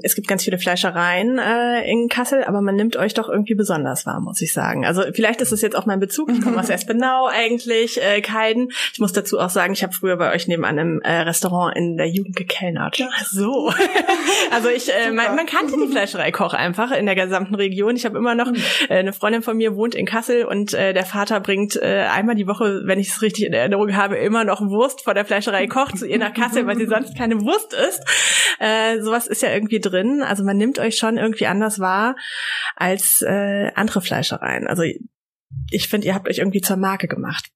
es 0.03 0.15
gibt 0.15 0.29
ganz 0.29 0.45
viele 0.45 0.59
Fleischereien 0.59 1.39
äh, 1.39 1.91
in 1.91 2.09
Kassel, 2.09 2.45
aber 2.45 2.61
man 2.61 2.77
nimmt 2.77 2.97
euch 2.97 3.15
doch 3.15 3.29
irgendwie 3.29 3.55
besonders 3.55 4.07
wahr, 4.07 4.21
muss 4.21 4.41
ich 4.41 4.53
sagen. 4.53 4.85
Also 4.85 5.03
vielleicht 5.13 5.41
ist 5.41 5.53
es 5.53 5.63
jetzt 5.63 5.77
auch 5.77 5.87
mein 5.87 6.01
Bezug. 6.01 6.31
Ich 6.31 6.41
komme 6.41 6.59
aus 6.59 6.69
Espenau 6.69 7.27
eigentlich, 7.27 8.03
äh, 8.03 8.21
Keiden. 8.21 8.71
Ich 8.93 8.99
muss 8.99 9.13
dazu 9.13 9.39
auch 9.39 9.51
sagen, 9.51 9.73
ich 9.73 9.83
habe 9.83 9.93
früher 9.93 10.17
bei 10.17 10.33
euch 10.35 10.49
nebenan 10.49 10.79
im 10.79 11.01
äh, 11.03 11.21
Restaurant 11.21 11.77
in 11.77 11.97
der 11.97 12.09
Jugend 12.09 12.37
gekellnert. 12.37 12.99
Ja. 12.99 13.09
So. 13.29 13.71
also 14.51 14.69
ich, 14.69 14.91
äh, 14.93 15.11
man, 15.11 15.35
man 15.37 15.47
kannte 15.47 15.75
die 15.77 15.89
Fleischerei 15.89 16.31
Koch 16.31 16.55
einfach 16.55 16.91
in 16.93 17.07
der 17.07 17.15
gesamten 17.15 17.55
Region. 17.55 17.97
Ich 17.97 18.07
habe 18.07 18.17
immer 18.17 18.35
noch 18.35 18.47
mhm. 18.47 18.57
äh, 18.89 18.99
eine 18.99 19.13
Freundin 19.13 19.43
von 19.43 19.56
mir 19.56 19.77
wohnt 19.77 19.94
in 19.94 20.06
Kassel 20.06 20.44
und 20.44 20.73
äh, 20.73 20.94
der 20.94 21.05
Vater 21.05 21.41
bringt 21.41 21.77
äh, 21.77 22.06
einmal 22.11 22.35
die 22.35 22.46
Woche, 22.46 22.82
wenn 22.85 22.99
ich 22.99 23.08
es 23.08 23.23
richtig 23.23 23.46
in 23.46 23.53
Erinnerung 23.53 23.94
habe, 23.96 24.17
immer 24.17 24.44
noch 24.44 24.61
Wurst 24.63 25.03
vor 25.03 25.15
der 25.15 25.25
Fleischerei 25.25 25.67
Koch 25.67 25.93
zu 25.93 26.06
ihr 26.06 26.19
nach 26.19 26.32
Kassel, 26.32 26.67
weil 26.67 26.77
sie 26.77 26.87
sonst 26.87 27.17
keine 27.17 27.41
Wurst 27.43 27.75
isst. 27.75 28.03
Äh, 28.58 29.01
sowas 29.01 29.27
ist 29.27 29.43
ja 29.43 29.53
irgendwie 29.53 29.81
drin. 29.81 30.22
Also 30.22 30.44
man 30.44 30.56
nimmt 30.56 30.79
euch 30.79 30.96
schon 30.96 31.17
irgendwie 31.17 31.46
anders 31.46 31.79
wahr 31.79 32.17
als 32.75 33.22
äh, 33.22 33.70
andere 33.75 34.01
Fleischereien. 34.01 34.67
Also 34.67 34.82
ich 35.70 35.89
finde, 35.89 36.06
ihr 36.06 36.15
habt 36.15 36.29
euch 36.29 36.39
irgendwie 36.39 36.60
zur 36.60 36.77
Marke 36.77 37.08
gemacht. 37.08 37.51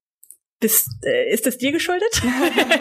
Bist, 0.61 0.89
äh, 1.07 1.33
ist 1.33 1.47
das 1.47 1.57
dir 1.57 1.73
geschuldet? 1.73 2.23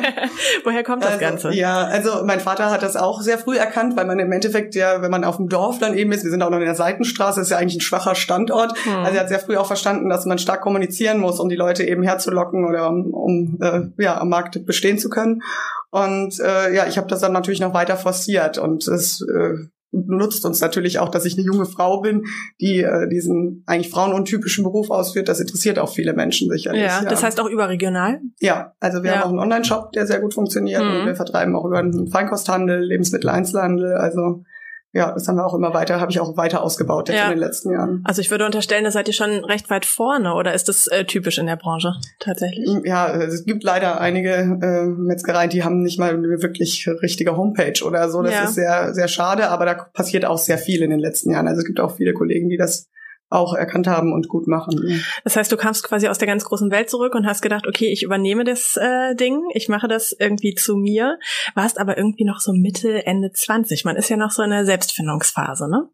Woher 0.66 0.84
kommt 0.84 1.02
das 1.02 1.14
also, 1.14 1.22
Ganze? 1.22 1.54
Ja, 1.54 1.86
also 1.86 2.26
mein 2.26 2.42
Vater 2.42 2.70
hat 2.72 2.84
das 2.84 2.98
auch 2.98 3.22
sehr 3.22 3.38
früh 3.38 3.56
erkannt, 3.56 3.96
weil 3.96 4.06
man 4.06 4.20
im 4.20 4.30
Endeffekt 4.34 4.76
ja, 4.76 5.02
wenn 5.02 5.10
man 5.10 5.24
auf 5.24 5.38
dem 5.38 5.48
Dorf 5.48 5.80
dann 5.80 5.94
eben 5.98 6.12
ist, 6.12 6.26
wir 6.26 6.32
sind 6.32 6.42
auch 6.42 6.50
noch 6.50 6.58
in 6.58 6.66
der 6.66 6.76
Seitenstraße, 6.76 7.40
ist 7.40 7.52
ja 7.52 7.58
eigentlich 7.58 7.78
ein 7.78 7.82
schwacher 7.82 8.16
Standort. 8.16 8.78
Hm. 8.84 8.96
Also 8.98 9.16
er 9.16 9.22
hat 9.22 9.30
sehr 9.30 9.40
früh 9.40 9.56
auch 9.56 9.66
verstanden, 9.66 10.10
dass 10.10 10.26
man 10.26 10.40
stark 10.40 10.60
kommunizieren 10.60 11.20
muss, 11.20 11.40
um 11.40 11.48
die 11.48 11.56
Leute 11.56 11.86
eben 11.86 12.04
herzulocken 12.04 12.66
oder 12.66 12.90
um, 12.90 13.14
um 13.14 13.60
äh, 13.62 14.04
ja, 14.04 14.20
am 14.20 14.28
Markt 14.28 14.66
bestehen 14.66 15.00
zu 15.00 15.10
können. 15.10 15.42
Und 15.90 16.38
äh, 16.42 16.76
ja, 16.76 16.86
ich 16.86 16.98
habe 16.98 17.08
das 17.08 17.22
dann 17.22 17.32
natürlich 17.32 17.62
noch 17.62 17.74
weiter 17.74 17.96
forciert 17.96 18.58
und 18.58 18.88
es 18.90 19.22
äh, 19.22 19.56
nutzt 19.92 20.46
uns 20.46 20.62
natürlich 20.62 21.00
auch, 21.00 21.10
dass 21.10 21.26
ich 21.26 21.34
eine 21.38 21.46
junge 21.46 21.66
Frau 21.66 22.02
bin, 22.02 22.26
die 22.62 22.82
äh, 22.82 23.08
diesen 23.10 23.64
eigentlich 23.66 23.90
frauenuntypischen 23.90 24.64
Beruf 24.64 24.90
ausführt. 24.90 25.30
Das 25.30 25.40
interessiert 25.40 25.80
auch 25.80 25.90
viele 25.90 26.14
Menschen 26.14 26.50
sicherlich. 26.50 26.82
Ja, 26.82 27.02
ja. 27.04 27.10
das 27.10 27.24
heißt 27.24 27.40
auch 27.40 27.50
überregional? 27.50 28.22
Ja, 28.40 28.74
also 28.80 29.04
wir 29.04 29.12
ja. 29.12 29.18
haben 29.18 29.24
auch 29.24 29.30
einen 29.30 29.40
Online-Shop, 29.40 29.92
der 29.94 30.06
sehr 30.06 30.20
gut 30.20 30.34
funktioniert 30.34 30.84
mhm. 30.84 31.02
und 31.02 31.06
wir 31.08 31.16
vertreiben 31.16 31.56
auch 31.56 31.66
über 31.66 31.80
einen 31.80 32.08
Feinkosthandel, 32.08 32.80
Lebensmitteleinzelhandel. 32.82 33.94
Also 33.94 34.44
ja, 34.92 35.12
das 35.12 35.28
haben 35.28 35.36
wir 35.36 35.46
auch 35.46 35.54
immer 35.54 35.74
weiter, 35.74 36.00
habe 36.00 36.12
ich 36.12 36.20
auch 36.20 36.36
weiter 36.36 36.64
ausgebaut 36.64 37.10
jetzt 37.10 37.18
ja. 37.18 37.26
in 37.26 37.32
den 37.32 37.40
letzten 37.40 37.72
Jahren. 37.72 38.02
Also 38.06 38.22
ich 38.22 38.32
würde 38.32 38.46
unterstellen, 38.46 38.84
da 38.84 38.92
seid 38.92 39.08
ihr 39.08 39.14
schon 39.14 39.46
recht 39.46 39.70
weit 39.70 39.86
vorne 39.86 40.34
oder 40.34 40.54
ist 40.54 40.68
das 40.68 40.88
äh, 40.88 41.06
typisch 41.06 41.38
in 41.38 41.46
der 41.46 41.58
Branche 41.58 41.94
tatsächlich? 42.20 42.68
Ja, 42.86 43.14
es 43.14 43.46
gibt 43.46 43.64
leider 43.64 44.02
einige 44.02 44.32
äh, 44.32 44.86
Metzgereien, 44.86 45.52
die 45.52 45.64
haben 45.64 45.84
nicht 45.84 46.00
mal 46.00 46.14
eine 46.14 46.42
wirklich 46.42 46.88
richtige 47.04 47.38
Homepage 47.38 47.84
oder 47.86 48.10
so. 48.10 48.24
Das 48.24 48.34
ja. 48.34 48.44
ist 48.46 48.56
sehr, 48.56 48.94
sehr 48.96 49.08
schade, 49.08 49.50
aber 49.50 49.66
da 49.66 49.74
passiert 49.76 50.26
auch 50.26 50.40
sehr 50.40 50.58
viel 50.58 50.82
in 50.82 50.90
den 50.90 51.00
letzten 51.00 51.32
Jahren. 51.32 51.48
Also 51.48 51.60
es 51.60 51.66
gibt 51.66 51.80
auch 51.80 51.96
viele 51.96 52.14
Kollegen, 52.14 52.50
die 52.50 52.58
das 52.58 52.88
auch 53.30 53.54
erkannt 53.54 53.88
haben 53.88 54.14
und 54.14 54.28
gut 54.28 54.48
machen. 54.48 55.04
Das 55.24 55.36
heißt, 55.36 55.52
du 55.52 55.58
kamst 55.58 55.84
quasi 55.84 56.08
aus 56.08 56.18
der 56.18 56.28
ganz 56.28 56.44
großen 56.44 56.72
Welt 56.72 56.90
zurück 56.90 57.16
und 57.16 57.26
hast 57.26 57.42
gedacht, 57.42 57.68
okay, 57.68 57.92
ich 57.92 58.04
übernehme 58.04 58.44
das 58.44 58.76
äh, 58.78 59.16
Ding, 59.16 59.44
ich 59.54 59.70
mache 59.70 59.88
das 59.88 60.16
irgendwie 60.18 60.56
zu 60.56 60.76
mir, 60.76 61.20
warst 61.56 61.80
aber 61.80 61.98
irgendwie 61.98 62.26
noch 62.26 62.40
so 62.40 62.54
Mitte, 62.54 63.06
Ende 63.06 63.32
20. 63.32 63.86
Man 63.86 63.96
ist 63.96 64.10
ja 64.10 64.18
noch 64.18 64.32
so 64.32 64.42
in 64.42 64.50
der 64.50 64.66
Selbstfindungsphase, 64.66 65.70
ne? 65.70 65.90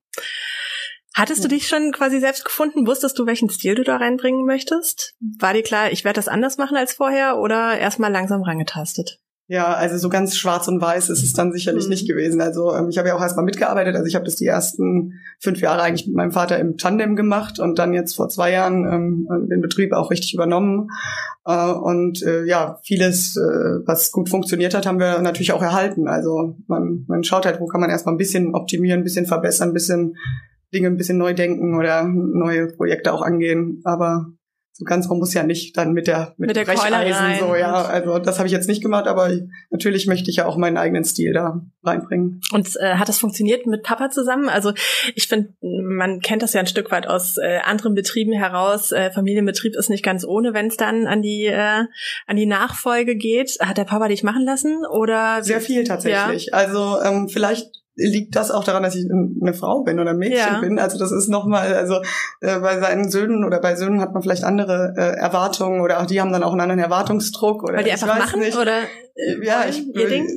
Hattest 1.14 1.46
du 1.46 1.48
dich 1.48 1.70
schon 1.70 1.94
quasi 1.94 2.20
selbst 2.20 2.44
gefunden? 2.44 2.86
Wusstest 2.88 3.18
du, 3.18 3.26
welchen 3.26 3.50
Stil 3.50 3.76
du 3.76 3.84
da 3.84 3.96
reinbringen 3.96 4.46
möchtest? 4.46 5.16
War 5.40 5.54
dir 5.54 5.64
klar, 5.64 5.90
ich 5.94 6.04
werde 6.04 6.18
das 6.18 6.28
anders 6.28 6.58
machen 6.58 6.76
als 6.76 6.92
vorher 6.92 7.38
oder 7.38 7.78
erstmal 7.78 8.12
langsam 8.12 8.44
rangetastet? 8.44 9.22
Ja, 9.48 9.74
also 9.76 9.98
so 9.98 10.10
ganz 10.10 10.36
schwarz 10.36 10.68
und 10.68 10.82
weiß 10.82 11.10
ist 11.10 11.22
es 11.22 11.34
dann 11.34 11.52
sicherlich 11.52 11.84
mhm. 11.84 11.92
nicht 11.92 12.08
gewesen. 12.08 12.42
Also 12.42 12.74
ähm, 12.74 12.90
ich 12.90 12.98
habe 12.98 13.10
ja 13.10 13.16
auch 13.16 13.22
erstmal 13.22 13.46
mitgearbeitet. 13.46 13.96
Also 13.96 14.08
ich 14.08 14.16
habe 14.16 14.26
das 14.26 14.36
die 14.36 14.48
ersten 14.48 15.14
fünf 15.40 15.60
Jahre 15.62 15.84
eigentlich 15.84 16.08
mit 16.08 16.16
meinem 16.16 16.32
Vater 16.32 16.58
im 16.58 16.78
Tandem 16.78 17.16
gemacht 17.16 17.60
und 17.60 17.78
dann 17.78 17.94
jetzt 17.94 18.16
vor 18.16 18.28
zwei 18.28 18.52
Jahren 18.52 18.92
ähm, 18.92 19.48
den 19.48 19.62
Betrieb 19.62 19.94
auch 19.94 20.10
richtig 20.10 20.34
übernommen. 20.34 20.90
Äh, 21.46 21.72
und 21.72 22.24
äh, 22.24 22.46
ja, 22.46 22.80
vieles, 22.84 23.38
äh, 23.38 23.86
was 23.86 24.12
gut 24.12 24.30
funktioniert 24.30 24.74
hat, 24.74 24.88
haben 24.88 25.00
wir 25.00 25.22
natürlich 25.22 25.52
auch 25.52 25.62
erhalten. 25.62 26.08
Also 26.08 26.58
man, 26.66 27.06
man 27.08 27.24
schaut 27.24 27.46
halt, 27.46 27.60
wo 27.60 27.68
kann 27.68 27.82
man 27.82 27.92
erstmal 27.92 28.16
ein 28.16 28.20
bisschen 28.20 28.56
optimieren, 28.56 29.02
ein 29.02 29.04
bisschen 29.04 29.28
verbessern, 29.28 29.70
ein 29.70 29.74
bisschen 29.74 30.16
Dinge 30.74 30.88
ein 30.88 30.98
bisschen 30.98 31.20
neu 31.20 31.36
denken 31.36 31.78
oder 31.78 32.04
neue 32.04 32.68
Projekte 32.68 33.14
auch 33.14 33.22
angehen. 33.22 33.82
Aber 33.84 34.26
so 34.78 34.84
ganz 34.84 35.10
rum 35.10 35.20
muss 35.20 35.34
ja 35.34 35.44
nicht 35.44 35.78
dann 35.78 35.94
mit 35.94 36.06
der 36.06 36.34
mit, 36.38 36.48
mit 36.48 36.56
der 36.58 36.66
Brecheisen 36.66 37.40
so 37.40 37.56
ja. 37.56 37.86
also 37.86 38.20
das 38.20 38.40
habe 38.40 38.48
ich 38.48 38.52
jetzt 38.52 38.68
nicht 38.68 38.82
gemacht 38.82 39.08
aber 39.08 39.32
natürlich 39.70 40.06
möchte 40.06 40.30
ich 40.30 40.36
ja 40.36 40.46
auch 40.48 40.58
meinen 40.58 40.76
eigenen 40.76 41.06
Stil 41.06 41.32
da 41.32 41.62
reinbringen. 41.82 42.42
Und 42.52 42.76
äh, 42.80 42.96
hat 42.96 43.08
das 43.08 43.20
funktioniert 43.20 43.66
mit 43.68 43.84
Papa 43.84 44.10
zusammen? 44.10 44.50
Also 44.50 44.74
ich 45.14 45.28
finde 45.28 45.54
man 45.62 46.20
kennt 46.20 46.42
das 46.42 46.52
ja 46.52 46.60
ein 46.60 46.68
Stück 46.68 46.92
weit 46.92 47.08
aus 47.08 47.38
äh, 47.38 47.60
anderen 47.64 47.96
Betrieben 47.96 48.34
heraus. 48.34 48.92
Äh, 48.92 49.12
Familienbetrieb 49.12 49.76
ist 49.76 49.90
nicht 49.90 50.04
ganz 50.04 50.26
ohne 50.26 50.54
wenn 50.54 50.68
es 50.68 50.76
dann 50.76 51.08
an 51.08 51.22
die 51.22 51.46
äh, 51.46 51.86
an 52.28 52.36
die 52.36 52.46
Nachfolge 52.46 53.16
geht. 53.16 53.58
Hat 53.62 53.78
der 53.78 53.86
Papa 53.86 54.10
dich 54.10 54.24
machen 54.24 54.44
lassen 54.44 54.86
oder 54.86 55.42
sehr 55.42 55.62
viel 55.62 55.86
tatsächlich. 55.86 56.48
Ja. 56.48 56.54
also 56.54 57.02
ähm, 57.02 57.30
vielleicht 57.30 57.85
liegt 57.96 58.36
das 58.36 58.52
auch 58.52 58.64
daran, 58.64 58.84
dass 58.84 58.96
ich 58.96 59.06
eine 59.10 59.54
Frau 59.54 59.84
bin 59.84 60.00
oder 60.00 60.12
ein 60.12 60.18
Mädchen 60.18 60.38
ja. 60.38 60.60
bin. 60.60 60.80
Also 60.80 60.98
das 60.98 61.12
ist 61.12 61.30
nochmal, 61.30 61.74
also 61.74 62.02
äh, 62.42 62.60
bei 62.60 62.80
seinen 62.80 63.10
Söhnen 63.10 63.44
oder 63.46 63.60
bei 63.60 63.76
Söhnen 63.76 64.02
hat 64.02 64.14
man 64.14 64.22
vielleicht 64.22 64.44
andere 64.44 64.94
äh, 64.98 65.18
Erwartungen 65.18 65.82
oder 65.82 66.02
auch 66.02 66.06
die 66.06 66.20
haben 66.20 66.32
dann 66.32 66.44
auch 66.44 66.52
einen 66.52 66.62
anderen 66.62 66.82
Erwartungsdruck 66.82 67.64
oder 67.64 67.78
Weil 67.78 67.84
die 67.86 67.92
einfach 67.92 68.18
machen 68.18 68.42
nicht. 68.42 68.58
oder 68.58 68.80
äh, 69.16 69.46
ja, 69.46 69.66
ich, 69.68 69.82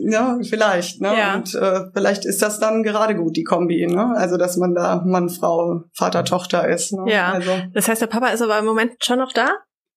ja, 0.08 0.38
vielleicht, 0.48 1.00
ne? 1.00 1.12
Ja. 1.18 1.34
Und 1.34 1.54
äh, 1.54 1.90
vielleicht 1.92 2.24
ist 2.24 2.42
das 2.42 2.60
dann 2.60 2.84
gerade 2.84 3.16
gut 3.16 3.36
die 3.36 3.44
Kombi, 3.44 3.86
ne? 3.86 4.14
Also 4.16 4.36
dass 4.36 4.56
man 4.56 4.74
da 4.74 5.02
Mann, 5.04 5.28
Frau, 5.28 5.82
Vater, 5.92 6.24
Tochter 6.24 6.68
ist. 6.68 6.92
Ne? 6.92 7.12
Ja. 7.12 7.32
Also. 7.32 7.50
Das 7.74 7.88
heißt, 7.88 8.00
der 8.00 8.06
Papa 8.06 8.28
ist 8.28 8.42
aber 8.42 8.58
im 8.58 8.64
Moment 8.64 8.92
schon 9.04 9.18
noch 9.18 9.32
da? 9.32 9.48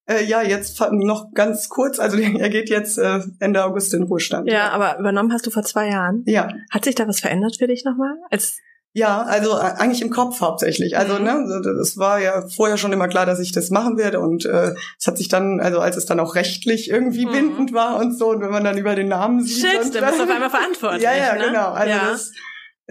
Äh, 0.10 0.25
ja, 0.25 0.41
jetzt 0.41 0.79
noch 0.91 1.31
ganz 1.34 1.70
kurz. 1.70 2.00
Also 2.00 2.17
er 2.39 2.50
geht 2.50 2.70
jetzt 2.70 2.98
äh, 2.98 3.20
Ende 3.39 3.63
August 3.63 3.93
in 3.93 4.03
Ruhestand. 4.03 4.50
Ja, 4.50 4.70
aber 4.70 5.00
übernommen 5.00 5.31
hast 5.31 5.46
du 5.46 5.51
vor 5.51 5.63
zwei 5.63 5.89
Jahren. 5.89 6.24
Ja. 6.25 6.50
Hat 6.70 6.86
sich 6.86 6.96
da 6.96 7.08
was 7.08 7.20
verändert 7.20 7.58
für 7.58 7.67
dich 7.67 7.86
nochmal? 7.86 8.15
Als 8.29 8.58
ja, 8.93 9.22
also 9.22 9.51
äh, 9.51 9.74
eigentlich 9.77 10.01
im 10.01 10.10
Kopf 10.10 10.41
hauptsächlich. 10.41 10.98
Also 10.98 11.15
mhm. 11.15 11.24
ne, 11.24 11.62
es 11.81 11.98
war 11.98 12.20
ja 12.20 12.46
vorher 12.50 12.77
schon 12.77 12.91
immer 12.91 13.08
klar, 13.08 13.25
dass 13.25 13.39
ich 13.39 13.53
das 13.53 13.70
machen 13.70 13.98
werde 13.98 14.20
und 14.20 14.46
äh, 14.46 14.74
es 15.00 15.08
hat 15.08 15.17
sich 15.17 15.29
dann, 15.29 15.62
also 15.62 15.79
als 15.79 15.96
es 15.96 16.05
dann 16.05 16.20
auch 16.20 16.36
rechtlich 16.36 16.89
irgendwie 16.89 17.25
mhm. 17.25 17.31
bindend 17.31 17.74
war 17.74 17.98
und 17.98 18.17
so 18.17 18.29
und 18.29 18.41
wenn 18.41 18.51
man 18.51 18.65
dann 18.65 18.77
über 18.77 18.96
den 18.96 19.08
Namen 19.08 19.41
sieht. 19.43 19.65
Shit, 19.65 19.86
und, 19.86 19.96
dann 19.96 20.05
bist 20.05 20.20
du 20.20 20.24
auf 20.25 20.29
einmal 20.29 20.50
verantwortlich. 20.50 21.03
ja, 21.03 21.15
ja, 21.15 21.36
ne? 21.36 21.46
genau. 21.46 21.70
Also 21.72 21.89
ja. 21.89 22.12
das 22.12 22.34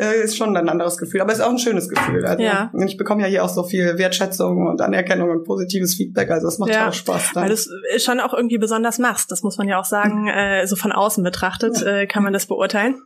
äh, 0.01 0.23
ist 0.23 0.37
schon 0.37 0.57
ein 0.57 0.69
anderes 0.69 0.97
Gefühl. 0.97 1.21
Aber 1.21 1.33
es 1.33 1.39
ist 1.39 1.45
auch 1.45 1.51
ein 1.51 1.59
schönes 1.59 1.89
Gefühl. 1.89 2.25
Also 2.25 2.43
ja. 2.43 2.73
ich 2.87 2.97
bekomme 2.97 3.23
ja 3.23 3.29
hier 3.29 3.45
auch 3.45 3.49
so 3.49 3.63
viel 3.63 3.99
Wertschätzung 3.99 4.67
und 4.67 4.81
Anerkennung 4.81 5.31
und 5.31 5.45
positives 5.45 5.95
Feedback. 5.95 6.31
Also 6.31 6.49
es 6.49 6.59
macht 6.59 6.71
ja, 6.71 6.89
auch 6.89 6.93
Spaß. 6.93 7.33
Dann. 7.35 7.43
Weil 7.43 7.51
du 7.51 7.55
es 7.55 8.05
schon 8.05 8.21
auch 8.21 8.33
irgendwie 8.33 8.59
besonders 8.59 8.99
machst. 8.99 9.31
Das 9.31 9.43
muss 9.43 9.59
man 9.59 9.69
ja 9.69 9.79
auch 9.79 9.85
sagen, 9.85 10.29
äh, 10.35 10.67
so 10.67 10.77
von 10.77 10.93
außen 10.93 11.23
betrachtet 11.23 11.81
ja. 11.81 11.99
äh, 11.99 12.07
kann 12.07 12.23
man 12.23 12.33
das 12.33 12.47
beurteilen. 12.47 12.97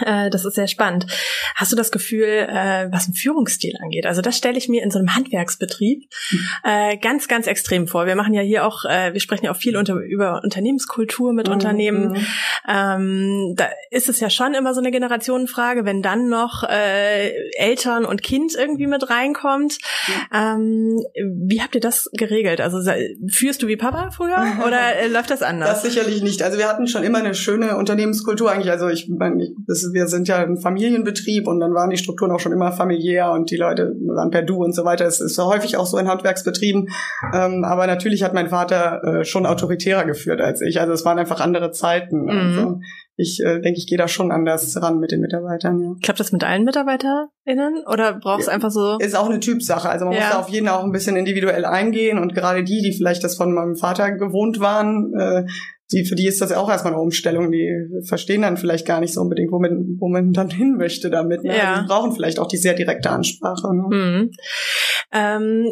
Äh, 0.00 0.30
das 0.30 0.44
ist 0.44 0.54
sehr 0.54 0.66
spannend. 0.66 1.06
Hast 1.54 1.72
du 1.72 1.76
das 1.76 1.92
Gefühl, 1.92 2.24
äh, 2.24 2.88
was 2.90 3.08
ein 3.08 3.14
Führungsstil 3.14 3.74
angeht? 3.82 4.06
Also 4.06 4.22
das 4.22 4.36
stelle 4.36 4.58
ich 4.58 4.68
mir 4.68 4.82
in 4.82 4.90
so 4.90 4.98
einem 4.98 5.14
Handwerksbetrieb 5.14 6.04
äh, 6.64 6.96
ganz, 6.98 7.28
ganz 7.28 7.46
extrem 7.46 7.86
vor. 7.86 8.06
Wir 8.06 8.16
machen 8.16 8.34
ja 8.34 8.42
hier 8.42 8.66
auch, 8.66 8.84
wir 8.84 9.20
sprechen 9.20 9.46
ja 9.46 9.50
auch 9.50 9.56
viel 9.56 9.76
unter, 9.76 9.94
über 9.94 10.42
Unternehmenskultur 10.42 11.32
mit 11.32 11.46
mhm. 11.46 11.52
Unternehmen. 11.52 12.08
Mhm. 12.12 12.26
Ähm, 12.68 13.54
da 13.56 13.68
ist 13.90 14.08
es 14.08 14.20
ja 14.20 14.30
schon 14.30 14.54
immer 14.54 14.74
so 14.74 14.80
eine 14.80 14.90
Generationenfrage, 14.90 15.84
wenn 15.84 16.02
dann 16.02 16.28
noch 16.28 16.64
äh, 16.64 17.30
Eltern 17.56 18.04
und 18.04 18.22
Kind 18.22 18.54
irgendwie 18.56 18.86
mit 18.86 19.08
reinkommt. 19.10 19.78
Mhm. 20.06 20.36
Ähm, 20.36 21.04
wie 21.48 21.62
habt 21.62 21.74
ihr 21.74 21.80
das 21.80 22.10
geregelt? 22.12 22.60
Also 22.60 22.78
führst 23.28 23.62
du 23.62 23.66
wie 23.66 23.76
Papa 23.76 24.10
früher 24.10 24.36
oder 24.66 25.08
läuft 25.08 25.30
das 25.30 25.42
anders? 25.42 25.68
Das 25.68 25.82
sicherlich 25.82 26.22
nicht. 26.22 26.42
Also 26.42 26.58
wir 26.58 26.68
hatten 26.68 26.86
schon 26.86 27.04
immer 27.04 27.18
eine 27.18 27.34
schöne 27.34 27.76
Unternehmenskultur 27.76 28.50
eigentlich. 28.50 28.70
Also 28.70 28.88
ich 28.88 29.08
meine, 29.08 29.48
das 29.66 29.83
wir 29.92 30.06
sind 30.06 30.28
ja 30.28 30.36
ein 30.36 30.56
Familienbetrieb 30.56 31.46
und 31.46 31.60
dann 31.60 31.74
waren 31.74 31.90
die 31.90 31.96
Strukturen 31.96 32.30
auch 32.30 32.40
schon 32.40 32.52
immer 32.52 32.72
familiär 32.72 33.30
und 33.32 33.50
die 33.50 33.56
Leute 33.56 33.94
waren 34.06 34.30
per 34.30 34.42
Du 34.42 34.62
und 34.62 34.74
so 34.74 34.84
weiter. 34.84 35.06
Es 35.06 35.20
ist 35.20 35.38
häufig 35.38 35.76
auch 35.76 35.86
so 35.86 35.98
in 35.98 36.08
Handwerksbetrieben. 36.08 36.88
Ähm, 37.34 37.64
aber 37.64 37.86
natürlich 37.86 38.22
hat 38.22 38.34
mein 38.34 38.48
Vater 38.48 39.02
äh, 39.04 39.24
schon 39.24 39.46
autoritärer 39.46 40.04
geführt 40.04 40.40
als 40.40 40.60
ich. 40.60 40.80
Also 40.80 40.92
es 40.92 41.04
waren 41.04 41.18
einfach 41.18 41.40
andere 41.40 41.72
Zeiten. 41.72 42.24
Mhm. 42.24 42.30
Also 42.30 42.80
ich 43.16 43.40
äh, 43.44 43.60
denke, 43.60 43.78
ich 43.78 43.86
gehe 43.86 43.98
da 43.98 44.08
schon 44.08 44.32
anders 44.32 44.80
ran 44.82 44.98
mit 44.98 45.12
den 45.12 45.20
Mitarbeitern. 45.20 45.80
Ja. 45.80 45.94
Klappt 46.02 46.18
das 46.18 46.32
mit 46.32 46.42
allen 46.42 46.64
MitarbeiterInnen 46.64 47.84
oder 47.86 48.14
brauchst 48.14 48.48
du 48.48 48.50
ja. 48.50 48.54
einfach 48.54 48.70
so? 48.70 48.98
Ist 48.98 49.16
auch 49.16 49.28
eine 49.28 49.38
Typsache. 49.38 49.88
Also 49.88 50.04
man 50.06 50.14
ja. 50.14 50.20
muss 50.20 50.30
da 50.30 50.38
auf 50.40 50.48
jeden 50.48 50.68
auch 50.68 50.82
ein 50.82 50.90
bisschen 50.90 51.16
individuell 51.16 51.64
eingehen 51.64 52.18
und 52.18 52.34
gerade 52.34 52.64
die, 52.64 52.82
die 52.82 52.92
vielleicht 52.92 53.22
das 53.22 53.36
von 53.36 53.52
meinem 53.52 53.76
Vater 53.76 54.10
gewohnt 54.12 54.58
waren, 54.58 55.14
äh, 55.16 55.44
die, 55.92 56.04
für 56.04 56.14
die 56.14 56.26
ist 56.26 56.40
das 56.40 56.52
auch 56.52 56.70
erstmal 56.70 56.94
eine 56.94 57.02
Umstellung. 57.02 57.50
Die 57.50 57.70
verstehen 58.06 58.42
dann 58.42 58.56
vielleicht 58.56 58.86
gar 58.86 59.00
nicht 59.00 59.12
so 59.12 59.20
unbedingt, 59.20 59.52
wo 59.52 59.58
man, 59.58 59.96
wo 59.98 60.08
man 60.08 60.32
dann 60.32 60.50
hin 60.50 60.76
möchte 60.76 61.10
damit. 61.10 61.44
Ne? 61.44 61.56
Ja. 61.56 61.72
Also 61.72 61.82
die 61.82 61.88
brauchen 61.88 62.12
vielleicht 62.12 62.38
auch 62.38 62.48
die 62.48 62.56
sehr 62.56 62.74
direkte 62.74 63.10
Ansprache. 63.10 63.74
Ne? 63.74 63.96
Mhm. 63.96 64.30
Ähm, 65.12 65.66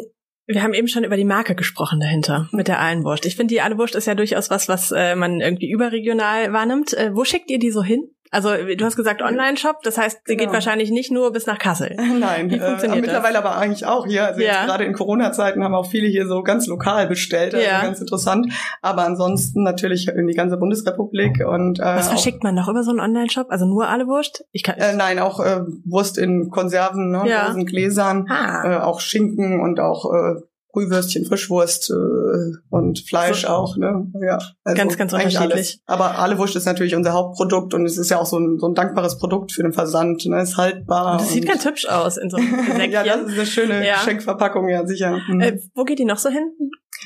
wir 0.45 0.61
haben 0.61 0.73
eben 0.73 0.87
schon 0.87 1.05
über 1.05 1.15
die 1.15 1.25
Marke 1.25 1.55
gesprochen 1.55 1.99
dahinter 1.99 2.49
mit 2.51 2.67
der 2.67 2.79
Ahlenwurst. 2.79 3.25
Ich 3.25 3.35
finde, 3.35 3.53
die 3.53 3.61
Ahlenwurst 3.61 3.95
ist 3.95 4.07
ja 4.07 4.15
durchaus 4.15 4.49
was, 4.49 4.67
was 4.67 4.91
äh, 4.91 5.15
man 5.15 5.39
irgendwie 5.39 5.71
überregional 5.71 6.51
wahrnimmt. 6.51 6.93
Äh, 6.93 7.15
wo 7.15 7.23
schickt 7.23 7.49
ihr 7.49 7.59
die 7.59 7.71
so 7.71 7.81
hin? 7.81 8.09
Also 8.33 8.49
du 8.55 8.83
hast 8.83 8.95
gesagt 8.95 9.21
Online-Shop, 9.21 9.83
das 9.83 9.97
heißt, 9.97 10.21
sie 10.25 10.35
genau. 10.35 10.45
geht 10.45 10.53
wahrscheinlich 10.53 10.89
nicht 10.89 11.11
nur 11.11 11.31
bis 11.31 11.45
nach 11.45 11.59
Kassel. 11.59 11.95
Nein, 12.19 12.49
Wie 12.49 12.59
funktioniert 12.59 12.97
äh, 12.97 13.01
mittlerweile 13.01 13.35
das? 13.35 13.45
aber 13.45 13.57
eigentlich 13.57 13.85
auch 13.85 14.07
hier. 14.07 14.25
Also 14.25 14.41
ja. 14.41 14.65
gerade 14.65 14.85
in 14.85 14.93
Corona-Zeiten 14.93 15.63
haben 15.63 15.75
auch 15.75 15.85
viele 15.85 16.07
hier 16.07 16.27
so 16.27 16.41
ganz 16.41 16.65
lokal 16.65 17.07
bestellt, 17.07 17.53
also 17.53 17.65
ja. 17.65 17.81
ganz 17.81 17.99
interessant. 17.99 18.51
Aber 18.81 19.03
ansonsten 19.05 19.63
natürlich 19.63 20.07
in 20.07 20.25
die 20.25 20.33
ganze 20.33 20.57
Bundesrepublik 20.57 21.45
und 21.45 21.79
äh, 21.79 21.83
Was 21.83 22.09
verschickt 22.09 22.43
man 22.43 22.55
noch 22.55 22.67
über 22.67 22.83
so 22.83 22.89
einen 22.89 22.99
Online-Shop? 22.99 23.47
Also 23.49 23.65
nur 23.65 23.87
alle 23.87 24.07
Wurst? 24.07 24.45
Ich 24.51 24.63
kann 24.63 24.75
äh, 24.77 24.95
nein, 24.95 25.19
auch 25.19 25.39
äh, 25.39 25.61
Wurst 25.85 26.17
in 26.17 26.49
Konserven, 26.49 27.11
ne, 27.11 27.23
ja. 27.27 27.47
Dosen, 27.47 27.67
Gläsern, 27.67 28.27
ah. 28.29 28.63
äh, 28.65 28.77
auch 28.79 28.99
Schinken 28.99 29.61
und 29.61 29.79
auch 29.79 30.11
äh, 30.11 30.41
Brühwürstchen, 30.73 31.23
Frischwurst 31.23 31.91
äh, 31.91 32.57
und 32.69 32.99
Fleisch 33.07 33.43
so. 33.43 33.49
auch. 33.49 33.77
Ne? 33.77 34.11
Ja, 34.25 34.39
also 34.63 34.77
ganz, 34.77 34.97
ganz 34.97 35.13
unterschiedlich. 35.13 35.39
Alles. 35.39 35.79
Aber 35.85 36.17
Ahlewurst 36.17 36.55
ist 36.55 36.65
natürlich 36.65 36.95
unser 36.95 37.13
Hauptprodukt 37.13 37.75
und 37.75 37.85
es 37.85 37.97
ist 37.97 38.09
ja 38.09 38.19
auch 38.19 38.25
so 38.25 38.39
ein, 38.39 38.57
so 38.59 38.67
ein 38.67 38.73
dankbares 38.73 39.19
Produkt 39.19 39.51
für 39.51 39.61
den 39.61 39.71
Versand. 39.71 40.25
Ne? 40.25 40.41
Ist 40.41 40.57
haltbar. 40.57 41.17
Das 41.19 41.29
sieht 41.29 41.47
ganz 41.47 41.63
hübsch 41.63 41.87
aus 41.87 42.17
in 42.17 42.31
so 42.31 42.37
einem 42.37 42.91
Ja, 42.91 43.03
das 43.03 43.27
ist 43.27 43.33
eine 43.33 43.45
schöne 43.45 43.87
ja. 43.87 43.97
Schenkverpackung, 43.97 44.67
ja 44.67 44.85
sicher. 44.85 45.19
Mhm. 45.27 45.41
Äh, 45.41 45.59
wo 45.75 45.83
geht 45.83 45.99
die 45.99 46.05
noch 46.05 46.17
so 46.17 46.29
hin? 46.29 46.51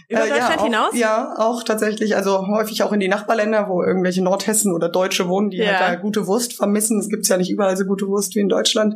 Über 0.07 0.25
äh, 0.25 0.29
Deutschland 0.29 0.49
ja, 0.49 0.57
auch, 0.59 0.63
hinaus? 0.63 0.89
Ja, 0.93 1.33
auch 1.37 1.63
tatsächlich. 1.63 2.15
Also 2.15 2.47
häufig 2.47 2.83
auch 2.83 2.93
in 2.93 3.01
die 3.01 3.09
Nachbarländer, 3.09 3.67
wo 3.67 3.83
irgendwelche 3.83 4.23
Nordhessen 4.23 4.73
oder 4.73 4.87
Deutsche 4.87 5.27
wohnen, 5.27 5.49
die 5.49 5.57
ja. 5.57 5.67
halt 5.67 5.81
da 5.81 5.95
gute 5.95 6.25
Wurst 6.25 6.53
vermissen. 6.53 6.99
Es 6.99 7.09
gibt 7.09 7.27
ja 7.27 7.35
nicht 7.35 7.51
überall 7.51 7.75
so 7.75 7.83
gute 7.83 8.07
Wurst 8.07 8.33
wie 8.35 8.39
in 8.39 8.49
Deutschland. 8.49 8.95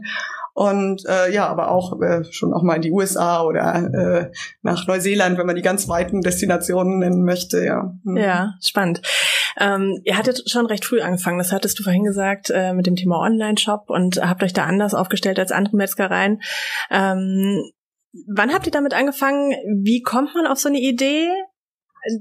Und 0.53 1.03
äh, 1.07 1.33
ja, 1.33 1.47
aber 1.47 1.71
auch 1.71 1.99
äh, 2.01 2.23
schon 2.31 2.53
auch 2.53 2.63
mal 2.63 2.75
in 2.75 2.81
die 2.81 2.91
USA 2.91 3.43
oder 3.43 3.75
äh, 3.75 4.31
nach 4.61 4.87
Neuseeland, 4.87 5.37
wenn 5.37 5.45
man 5.45 5.55
die 5.55 5.61
ganz 5.61 5.87
weiten 5.87 6.21
Destinationen 6.21 6.99
nennen 6.99 7.23
möchte, 7.23 7.63
ja. 7.63 7.93
Mhm. 8.03 8.17
Ja, 8.17 8.53
spannend. 8.61 9.01
Ähm, 9.59 10.01
ihr 10.03 10.17
hattet 10.17 10.49
schon 10.49 10.65
recht 10.65 10.85
früh 10.85 11.01
angefangen, 11.01 11.37
das 11.37 11.51
hattest 11.51 11.79
du 11.79 11.83
vorhin 11.83 12.03
gesagt, 12.03 12.49
äh, 12.49 12.73
mit 12.73 12.87
dem 12.87 12.95
Thema 12.95 13.19
Online-Shop 13.19 13.89
und 13.89 14.17
habt 14.17 14.43
euch 14.43 14.53
da 14.53 14.65
anders 14.65 14.93
aufgestellt 14.93 15.39
als 15.39 15.51
andere 15.51 15.77
Metzgereien. 15.77 16.41
Ähm, 16.89 17.63
wann 18.27 18.53
habt 18.53 18.65
ihr 18.65 18.71
damit 18.71 18.93
angefangen? 18.93 19.51
Wie 19.83 20.01
kommt 20.01 20.33
man 20.35 20.47
auf 20.47 20.59
so 20.59 20.69
eine 20.69 20.79
Idee, 20.79 21.29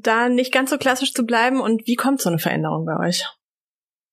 da 0.00 0.28
nicht 0.28 0.52
ganz 0.52 0.70
so 0.70 0.78
klassisch 0.78 1.14
zu 1.14 1.25
bleiben 1.25 1.60
und 1.60 1.87
wie 1.87 1.96
kommt 1.96 2.20
so 2.20 2.28
eine 2.28 2.38
Veränderung 2.38 2.84
bei 2.84 3.08
euch? 3.08 3.26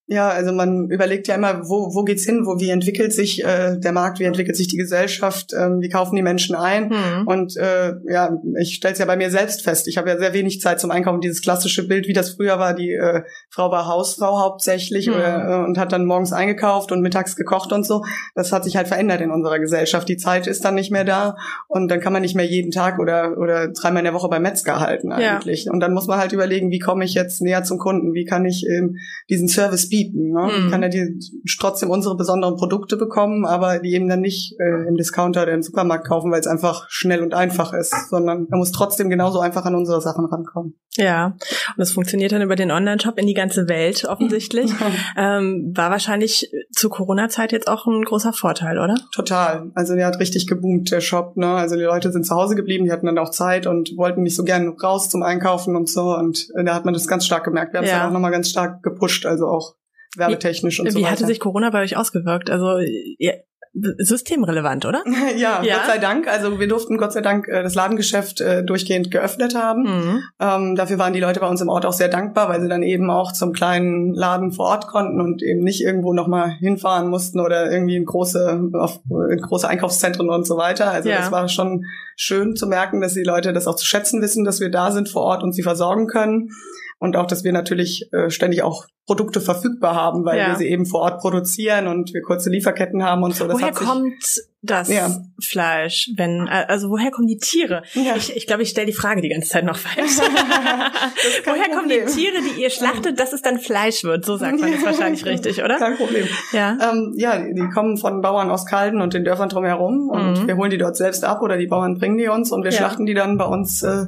Ja, 0.10 0.30
also 0.30 0.54
man 0.54 0.90
überlegt 0.90 1.28
ja 1.28 1.36
immer, 1.36 1.68
wo, 1.68 1.94
wo 1.94 2.06
geht's 2.06 2.24
hin, 2.24 2.46
wo, 2.46 2.62
wie 2.62 2.70
entwickelt 2.70 3.12
sich 3.12 3.44
äh, 3.44 3.78
der 3.78 3.92
Markt, 3.92 4.20
wie 4.20 4.24
entwickelt 4.24 4.56
sich 4.56 4.70
die 4.70 4.78
Gesellschaft, 4.78 5.52
ähm, 5.54 5.82
wie 5.82 5.90
kaufen 5.90 6.16
die 6.16 6.22
Menschen 6.22 6.56
ein. 6.56 6.88
Mhm. 6.88 7.28
Und 7.28 7.58
äh, 7.58 7.94
ja, 8.10 8.40
ich 8.58 8.76
stelle 8.76 8.94
es 8.94 9.00
ja 9.00 9.06
bei 9.06 9.18
mir 9.18 9.30
selbst 9.30 9.64
fest. 9.64 9.86
Ich 9.90 9.98
habe 9.98 10.08
ja 10.10 10.18
sehr 10.18 10.32
wenig 10.32 10.62
Zeit 10.62 10.80
zum 10.80 10.92
Einkaufen. 10.92 11.20
Dieses 11.20 11.42
klassische 11.42 11.90
Bild, 11.90 12.08
wie 12.08 12.14
das 12.14 12.30
früher 12.36 12.58
war, 12.58 12.74
die 12.74 12.94
äh, 12.94 13.24
Frau 13.50 13.70
war 13.70 13.86
Hausfrau 13.86 14.40
hauptsächlich 14.40 15.08
mhm. 15.08 15.16
oder, 15.16 15.50
äh, 15.50 15.66
und 15.66 15.78
hat 15.78 15.92
dann 15.92 16.06
morgens 16.06 16.32
eingekauft 16.32 16.94
und 16.94 17.02
mittags 17.02 17.36
gekocht 17.36 17.74
und 17.74 17.86
so. 17.86 18.06
Das 18.34 18.54
hat 18.54 18.64
sich 18.64 18.78
halt 18.78 18.88
verändert 18.88 19.20
in 19.20 19.30
unserer 19.30 19.60
Gesellschaft. 19.60 20.08
Die 20.08 20.16
Zeit 20.16 20.48
ist 20.48 20.64
dann 20.64 20.76
nicht 20.76 20.90
mehr 20.90 21.04
da 21.04 21.36
und 21.68 21.92
dann 21.92 22.00
kann 22.00 22.14
man 22.14 22.22
nicht 22.22 22.36
mehr 22.36 22.48
jeden 22.48 22.72
Tag 22.72 23.00
oder, 23.00 23.38
oder 23.38 23.68
dreimal 23.68 24.00
in 24.00 24.06
der 24.06 24.14
Woche 24.14 24.30
beim 24.30 24.44
Metzger 24.44 24.80
halten 24.80 25.12
eigentlich. 25.12 25.66
Ja. 25.66 25.74
Und 25.74 25.82
dann 25.82 25.94
muss 25.94 26.08
man 26.08 26.18
halt 26.18 26.32
überlegen, 26.32 26.72
wie 26.72 26.80
komme 26.80 27.04
ich 27.04 27.14
jetzt 27.14 27.42
näher 27.42 27.64
zum 27.64 27.78
Kunden, 27.78 28.14
wie 28.14 28.24
kann 28.24 28.46
ich 28.46 28.66
ähm, 28.66 28.96
diesen 29.30 29.50
Service 29.50 29.90
bieten 29.90 29.97
bieten. 29.98 30.32
Ne? 30.32 30.50
Mhm. 30.52 30.72
Kann 30.72 30.84
ja 30.84 30.90
die 30.90 31.20
trotzdem 31.60 31.90
unsere 31.90 32.16
besonderen 32.16 32.56
Produkte 32.56 32.98
bekommen, 32.98 33.46
aber 33.46 33.80
die 33.80 33.94
eben 33.94 34.08
dann 34.08 34.22
nicht 34.22 34.56
äh, 34.60 34.88
im 34.88 34.96
Discounter 34.96 35.44
oder 35.44 35.54
im 35.54 35.64
Supermarkt 35.64 36.08
kaufen, 36.08 36.32
weil 36.32 36.40
es 36.40 36.48
einfach 36.48 36.86
schnell 36.90 37.24
und 37.24 37.34
einfach 37.34 37.74
ist, 37.74 37.94
sondern 38.10 38.48
er 38.52 38.58
muss 38.58 38.72
trotzdem 38.72 39.10
genauso 39.10 39.40
einfach 39.40 39.66
an 39.66 39.76
unsere 39.76 40.02
Sachen 40.02 40.26
rankommen. 40.26 40.76
Ja, 40.98 41.28
und 41.28 41.78
das 41.78 41.92
funktioniert 41.92 42.32
dann 42.32 42.42
über 42.42 42.56
den 42.56 42.72
Online-Shop 42.72 43.20
in 43.20 43.28
die 43.28 43.36
ganze 43.36 43.68
Welt 43.68 44.06
offensichtlich. 44.06 44.72
ähm, 45.18 45.72
war 45.76 45.92
wahrscheinlich 45.92 46.52
zu 46.72 46.90
Corona-Zeit 46.90 47.52
jetzt 47.52 47.68
auch 47.68 47.86
ein 47.86 48.04
großer 48.04 48.34
Vorteil, 48.34 48.80
oder? 48.80 48.96
Total. 49.12 49.72
Also 49.76 49.96
der 49.96 50.08
hat 50.08 50.20
richtig 50.20 50.48
geboomt, 50.48 50.92
der 50.92 51.02
Shop. 51.02 51.38
Ne? 51.38 51.48
Also 51.48 51.76
die 51.76 51.84
Leute 51.84 52.12
sind 52.12 52.26
zu 52.26 52.36
Hause 52.36 52.56
geblieben, 52.56 52.86
die 52.86 52.92
hatten 52.92 53.06
dann 53.06 53.18
auch 53.20 53.30
Zeit 53.30 53.68
und 53.68 53.96
wollten 53.96 54.24
nicht 54.24 54.36
so 54.36 54.44
gerne 54.44 54.70
raus 54.70 55.10
zum 55.10 55.22
Einkaufen 55.22 55.76
und 55.76 55.88
so. 55.88 56.16
Und 56.16 56.48
äh, 56.56 56.64
da 56.64 56.74
hat 56.74 56.86
man 56.86 56.96
das 56.96 57.08
ganz 57.08 57.26
stark 57.26 57.44
gemerkt. 57.44 57.74
Wir 57.74 57.80
haben 57.80 57.86
es 57.86 57.92
ja. 57.92 58.00
dann 58.00 58.10
auch 58.10 58.14
nochmal 58.14 58.32
ganz 58.32 58.50
stark 58.50 58.82
gepusht, 58.82 59.26
also 59.26 59.48
auch 59.48 59.76
werbetechnisch 60.18 60.80
und 60.80 60.88
wie 60.88 60.92
so 60.92 61.00
weiter. 61.00 61.08
Wie 61.08 61.12
hatte 61.12 61.26
sich 61.26 61.40
Corona 61.40 61.70
bei 61.70 61.84
euch 61.84 61.98
ausgewirkt? 61.98 62.50
Also 62.50 62.78
ihr, 62.78 63.44
systemrelevant, 63.98 64.86
oder? 64.86 65.04
ja, 65.38 65.62
ja, 65.64 65.78
Gott 65.78 65.86
sei 65.88 65.98
Dank. 66.00 66.28
Also 66.28 66.60
wir 66.60 66.68
durften 66.68 66.98
Gott 66.98 67.14
sei 67.14 67.22
Dank 67.22 67.48
äh, 67.48 67.64
das 67.64 67.76
Ladengeschäft 67.76 68.42
äh, 68.42 68.64
durchgehend 68.64 69.12
geöffnet 69.12 69.56
haben. 69.56 69.84
Mhm. 69.84 70.24
Ähm, 70.40 70.76
dafür 70.76 71.00
waren 71.00 71.14
die 71.14 71.20
Leute 71.20 71.40
bei 71.40 71.48
uns 71.48 71.62
im 71.62 71.70
Ort 71.70 71.86
auch 71.86 71.94
sehr 71.94 72.08
dankbar, 72.08 72.50
weil 72.50 72.62
sie 72.62 72.68
dann 72.68 72.84
eben 72.84 73.10
auch 73.10 73.32
zum 73.32 73.54
kleinen 73.54 74.14
Laden 74.14 74.52
vor 74.52 74.68
Ort 74.68 74.88
konnten 74.88 75.22
und 75.22 75.44
eben 75.44 75.64
nicht 75.64 75.82
irgendwo 75.82 76.14
nochmal 76.14 76.52
hinfahren 76.60 77.10
mussten 77.10 77.40
oder 77.40 77.72
irgendwie 77.72 77.98
in 77.98 78.06
große, 78.06 78.72
auf, 78.74 79.00
in 79.32 79.42
große 79.42 79.68
Einkaufszentren 79.68 80.30
und 80.30 80.46
so 80.46 80.58
weiter. 80.58 80.92
Also 80.92 81.10
ja. 81.10 81.18
das 81.18 81.32
war 81.32 81.48
schon 81.48 81.86
schön 82.16 82.56
zu 82.56 82.68
merken, 82.68 83.02
dass 83.02 83.14
die 83.14 83.24
Leute 83.24 83.54
das 83.54 83.68
auch 83.68 83.76
zu 83.76 83.86
schätzen 83.86 84.22
wissen, 84.22 84.44
dass 84.44 84.60
wir 84.60 84.72
da 84.72 84.92
sind 84.92 85.10
vor 85.10 85.24
Ort 85.24 85.44
und 85.44 85.54
sie 85.54 85.64
versorgen 85.64 86.08
können 86.08 86.50
und 87.00 87.16
auch, 87.16 87.28
dass 87.28 87.44
wir 87.44 87.54
natürlich 87.54 88.12
äh, 88.12 88.30
ständig 88.30 88.64
auch 88.64 88.88
Produkte 89.06 89.40
verfügbar 89.40 89.96
haben, 89.96 90.26
weil 90.26 90.38
ja. 90.38 90.48
wir 90.50 90.56
sie 90.56 90.68
eben 90.68 90.86
vor 90.86 91.02
Ort 91.02 91.22
produzieren 91.22 91.88
und 91.88 92.14
wir 92.14 92.22
kurze 92.22 92.50
Lieferketten 92.50 93.04
haben 93.04 93.24
und 93.24 93.36
so. 93.36 93.48
Das 93.48 93.56
woher 93.56 93.72
kommt 93.72 94.42
das 94.62 94.90
ja. 94.90 95.10
Fleisch, 95.42 96.10
wenn 96.18 96.50
also 96.50 96.90
woher 96.90 97.12
kommen 97.12 97.28
die 97.28 97.38
Tiere? 97.38 97.84
Ja. 97.94 98.18
Ich, 98.18 98.36
ich 98.36 98.48
glaube, 98.48 98.64
ich 98.64 98.70
stelle 98.70 98.88
die 98.88 98.94
Frage 98.94 99.22
die 99.22 99.30
ganze 99.30 99.48
Zeit 99.48 99.64
noch 99.64 99.78
falsch. 99.78 100.18
woher 101.46 101.70
kommen 101.70 101.88
die 101.88 102.04
Tiere, 102.12 102.38
die 102.42 102.62
ihr 102.62 102.70
schlachtet, 102.70 103.20
dass 103.20 103.32
es 103.32 103.42
dann 103.42 103.60
Fleisch 103.60 104.04
wird? 104.04 104.26
So 104.26 104.36
sagt 104.36 104.60
man 104.60 104.74
es 104.74 104.84
wahrscheinlich 104.84 105.24
richtig, 105.26 105.64
oder? 105.64 105.78
Kein 105.78 105.96
Problem. 105.96 106.28
Ja, 106.52 106.78
ähm, 106.82 107.14
ja, 107.16 107.38
die, 107.38 107.54
die, 107.54 107.70
kommen 107.70 107.98
von 107.98 108.22
Bauern 108.22 108.50
aus 108.50 108.66
Kalden 108.66 109.02
und 109.02 109.14
den 109.14 109.24
Dörfern 109.24 109.48
drumherum 109.48 110.10
und 110.10 110.42
mhm. 110.42 110.48
wir 110.48 110.58
holen 110.58 110.72
die 110.72 110.78
dort 110.78 110.98
selbst 110.98 111.24
ab 111.24 111.42
oder 111.42 111.58
die 111.58 111.68
Bauern 111.68 111.98
bringen 111.98 112.18
die 112.18 112.28
uns 112.28 112.52
und 112.52 112.66
wir 112.66 112.72
schlachten 112.72 113.06
die 113.06 113.14
dann 113.14 113.38
bei 113.38 113.46
uns 113.46 113.84
äh, 113.84 114.08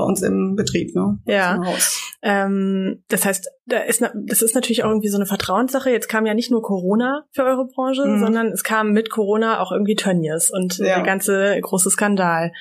bei 0.00 0.06
uns 0.06 0.22
im 0.22 0.56
Betrieb, 0.56 0.94
ne? 0.94 1.18
Ja. 1.26 1.60
Ähm, 2.22 3.02
das 3.08 3.24
heißt, 3.24 3.48
da 3.66 3.78
ist, 3.78 4.02
das 4.26 4.42
ist 4.42 4.54
natürlich 4.54 4.82
auch 4.82 4.88
irgendwie 4.88 5.08
so 5.08 5.16
eine 5.16 5.26
Vertrauenssache. 5.26 5.90
Jetzt 5.90 6.08
kam 6.08 6.26
ja 6.26 6.34
nicht 6.34 6.50
nur 6.50 6.62
Corona 6.62 7.24
für 7.32 7.44
eure 7.44 7.66
Branche, 7.66 8.04
mhm. 8.04 8.20
sondern 8.20 8.48
es 8.48 8.64
kam 8.64 8.92
mit 8.92 9.10
Corona 9.10 9.60
auch 9.60 9.72
irgendwie 9.72 9.94
Tönnies 9.94 10.50
und 10.50 10.78
ja. 10.78 10.96
der 10.96 11.02
ganze 11.02 11.58
große 11.60 11.90
Skandal. 11.90 12.52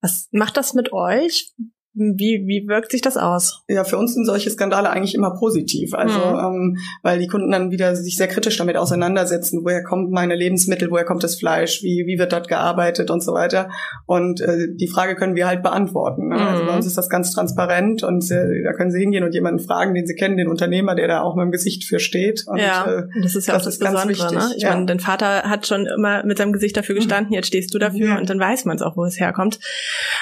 Was 0.00 0.28
macht 0.32 0.56
das 0.56 0.74
mit 0.74 0.92
euch? 0.92 1.52
Wie, 1.98 2.44
wie 2.46 2.68
wirkt 2.68 2.92
sich 2.92 3.00
das 3.00 3.16
aus? 3.16 3.62
Ja, 3.68 3.84
für 3.84 3.98
uns 3.98 4.14
sind 4.14 4.24
solche 4.24 4.50
Skandale 4.50 4.90
eigentlich 4.90 5.14
immer 5.14 5.34
positiv. 5.34 5.94
Also, 5.94 6.18
mhm. 6.18 6.38
ähm, 6.38 6.78
weil 7.02 7.18
die 7.18 7.26
Kunden 7.26 7.50
dann 7.50 7.70
wieder 7.70 7.96
sich 7.96 8.16
sehr 8.16 8.28
kritisch 8.28 8.56
damit 8.56 8.76
auseinandersetzen, 8.76 9.64
woher 9.64 9.82
kommt 9.82 10.10
meine 10.10 10.34
Lebensmittel, 10.34 10.90
woher 10.90 11.04
kommt 11.04 11.24
das 11.24 11.36
Fleisch, 11.36 11.82
wie, 11.82 12.04
wie 12.06 12.18
wird 12.18 12.32
dort 12.32 12.48
gearbeitet 12.48 13.10
und 13.10 13.22
so 13.22 13.32
weiter. 13.32 13.68
Und 14.06 14.40
äh, 14.40 14.68
die 14.72 14.88
Frage 14.88 15.16
können 15.16 15.34
wir 15.34 15.46
halt 15.46 15.62
beantworten. 15.62 16.28
Ne? 16.28 16.36
Mhm. 16.36 16.40
Also 16.40 16.64
bei 16.66 16.76
uns 16.76 16.86
ist 16.86 16.96
das 16.96 17.08
ganz 17.08 17.32
transparent 17.32 18.02
und 18.02 18.30
äh, 18.30 18.62
da 18.62 18.72
können 18.72 18.90
sie 18.90 19.00
hingehen 19.00 19.24
und 19.24 19.34
jemanden 19.34 19.58
fragen, 19.58 19.94
den 19.94 20.06
sie 20.06 20.14
kennen, 20.14 20.36
den 20.36 20.48
Unternehmer, 20.48 20.94
der 20.94 21.08
da 21.08 21.22
auch 21.22 21.34
mit 21.34 21.44
dem 21.44 21.50
Gesicht 21.50 21.84
für 21.84 21.98
steht. 21.98 22.44
Und, 22.46 22.58
ja, 22.58 22.86
äh, 22.86 23.02
das 23.22 23.34
ist 23.34 23.48
ja 23.48 23.54
das 23.54 23.62
auch 23.62 23.66
das 23.66 23.78
Besondere. 23.78 24.34
Ne? 24.34 24.52
Ich 24.56 24.62
ja. 24.62 24.70
meine, 24.70 24.86
dein 24.86 25.00
Vater 25.00 25.42
hat 25.42 25.66
schon 25.66 25.86
immer 25.86 26.24
mit 26.24 26.38
seinem 26.38 26.52
Gesicht 26.52 26.76
dafür 26.76 26.94
gestanden, 26.94 27.32
jetzt 27.32 27.48
stehst 27.48 27.74
du 27.74 27.78
dafür 27.78 28.08
ja. 28.08 28.18
und 28.18 28.30
dann 28.30 28.38
weiß 28.38 28.64
man 28.64 28.76
es 28.76 28.82
auch, 28.82 28.96
wo 28.96 29.04
es 29.04 29.18
herkommt. 29.18 29.58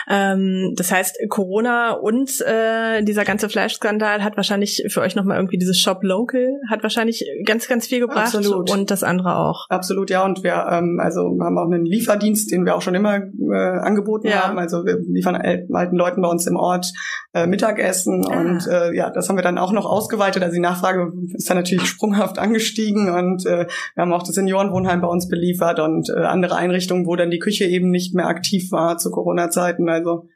Ähm, 0.09 0.75
das 0.77 0.93
heißt, 0.93 1.19
Corona 1.29 1.66
Corona 1.67 1.93
und 1.93 2.41
äh, 2.41 3.03
dieser 3.03 3.25
ganze 3.25 3.49
Fleischskandal 3.49 4.23
hat 4.23 4.37
wahrscheinlich 4.37 4.85
für 4.89 5.01
euch 5.01 5.17
nochmal 5.17 5.37
irgendwie 5.37 5.59
dieses 5.59 5.79
Shop 5.81 6.03
Local, 6.03 6.61
hat 6.69 6.83
wahrscheinlich 6.83 7.25
ganz, 7.45 7.69
ganz 7.69 7.87
viel 7.87 8.01
gebracht 8.01 8.35
Absolut. 8.35 8.71
und 8.71 8.91
das 8.91 9.03
andere 9.03 9.37
auch. 9.37 9.67
Absolut, 9.69 10.11
ja. 10.11 10.25
Und 10.25 10.43
wir 10.43 10.67
ähm, 10.71 11.01
also 11.03 11.37
haben 11.41 11.59
auch 11.59 11.67
einen 11.67 11.85
Lieferdienst, 11.85 12.51
den 12.51 12.65
wir 12.65 12.77
auch 12.77 12.83
schon 12.83 12.95
immer 12.95 13.17
äh, 13.17 13.79
angeboten 13.81 14.29
ja. 14.29 14.45
haben. 14.47 14.59
Also 14.59 14.85
wir 14.85 14.99
liefern 14.99 15.37
alten 15.37 15.97
Leuten 15.97 16.23
bei 16.23 16.29
uns 16.29 16.47
im 16.47 16.57
Ort 16.57 16.93
äh, 17.35 17.47
Mittagessen 17.47 18.25
ah. 18.29 18.41
und 18.41 18.67
äh, 18.67 18.95
ja, 18.95 19.11
das 19.11 19.29
haben 19.29 19.37
wir 19.37 19.43
dann 19.43 19.59
auch 19.59 19.73
noch 19.73 19.87
ausgeweitet. 19.87 20.43
Also 20.43 20.55
die 20.55 20.61
Nachfrage 20.61 21.13
ist 21.35 21.49
dann 21.51 21.57
natürlich 21.57 21.87
sprunghaft 21.87 22.39
angestiegen 22.39 23.11
und 23.11 23.45
äh, 23.47 23.67
wir 23.95 24.03
haben 24.03 24.13
auch 24.13 24.23
das 24.23 24.35
Seniorenwohnheim 24.35 25.01
bei 25.01 25.09
uns 25.09 25.29
beliefert 25.29 25.81
und 25.81 26.09
äh, 26.11 26.21
andere 26.21 26.57
Einrichtungen, 26.57 27.07
wo 27.07 27.17
dann 27.17 27.31
die 27.31 27.39
Küche 27.39 27.65
eben 27.65 27.91
nicht 27.91 28.15
mehr 28.15 28.27
aktiv 28.27 28.71
war 28.73 28.99
zu 28.99 29.11
Corona-Zeiten. 29.11 29.89
Also 29.89 30.29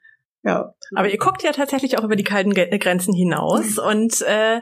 ja. 0.43 0.73
Aber 0.97 1.11
ihr 1.11 1.19
guckt 1.19 1.43
ja 1.43 1.53
tatsächlich 1.53 1.99
auch 1.99 2.05
über 2.05 2.17
die 2.17 2.25
kalten 2.25 2.55
Grenzen 2.55 3.13
hinaus 3.13 3.77
mhm. 3.77 3.85
und 3.85 4.23
äh, 4.23 4.61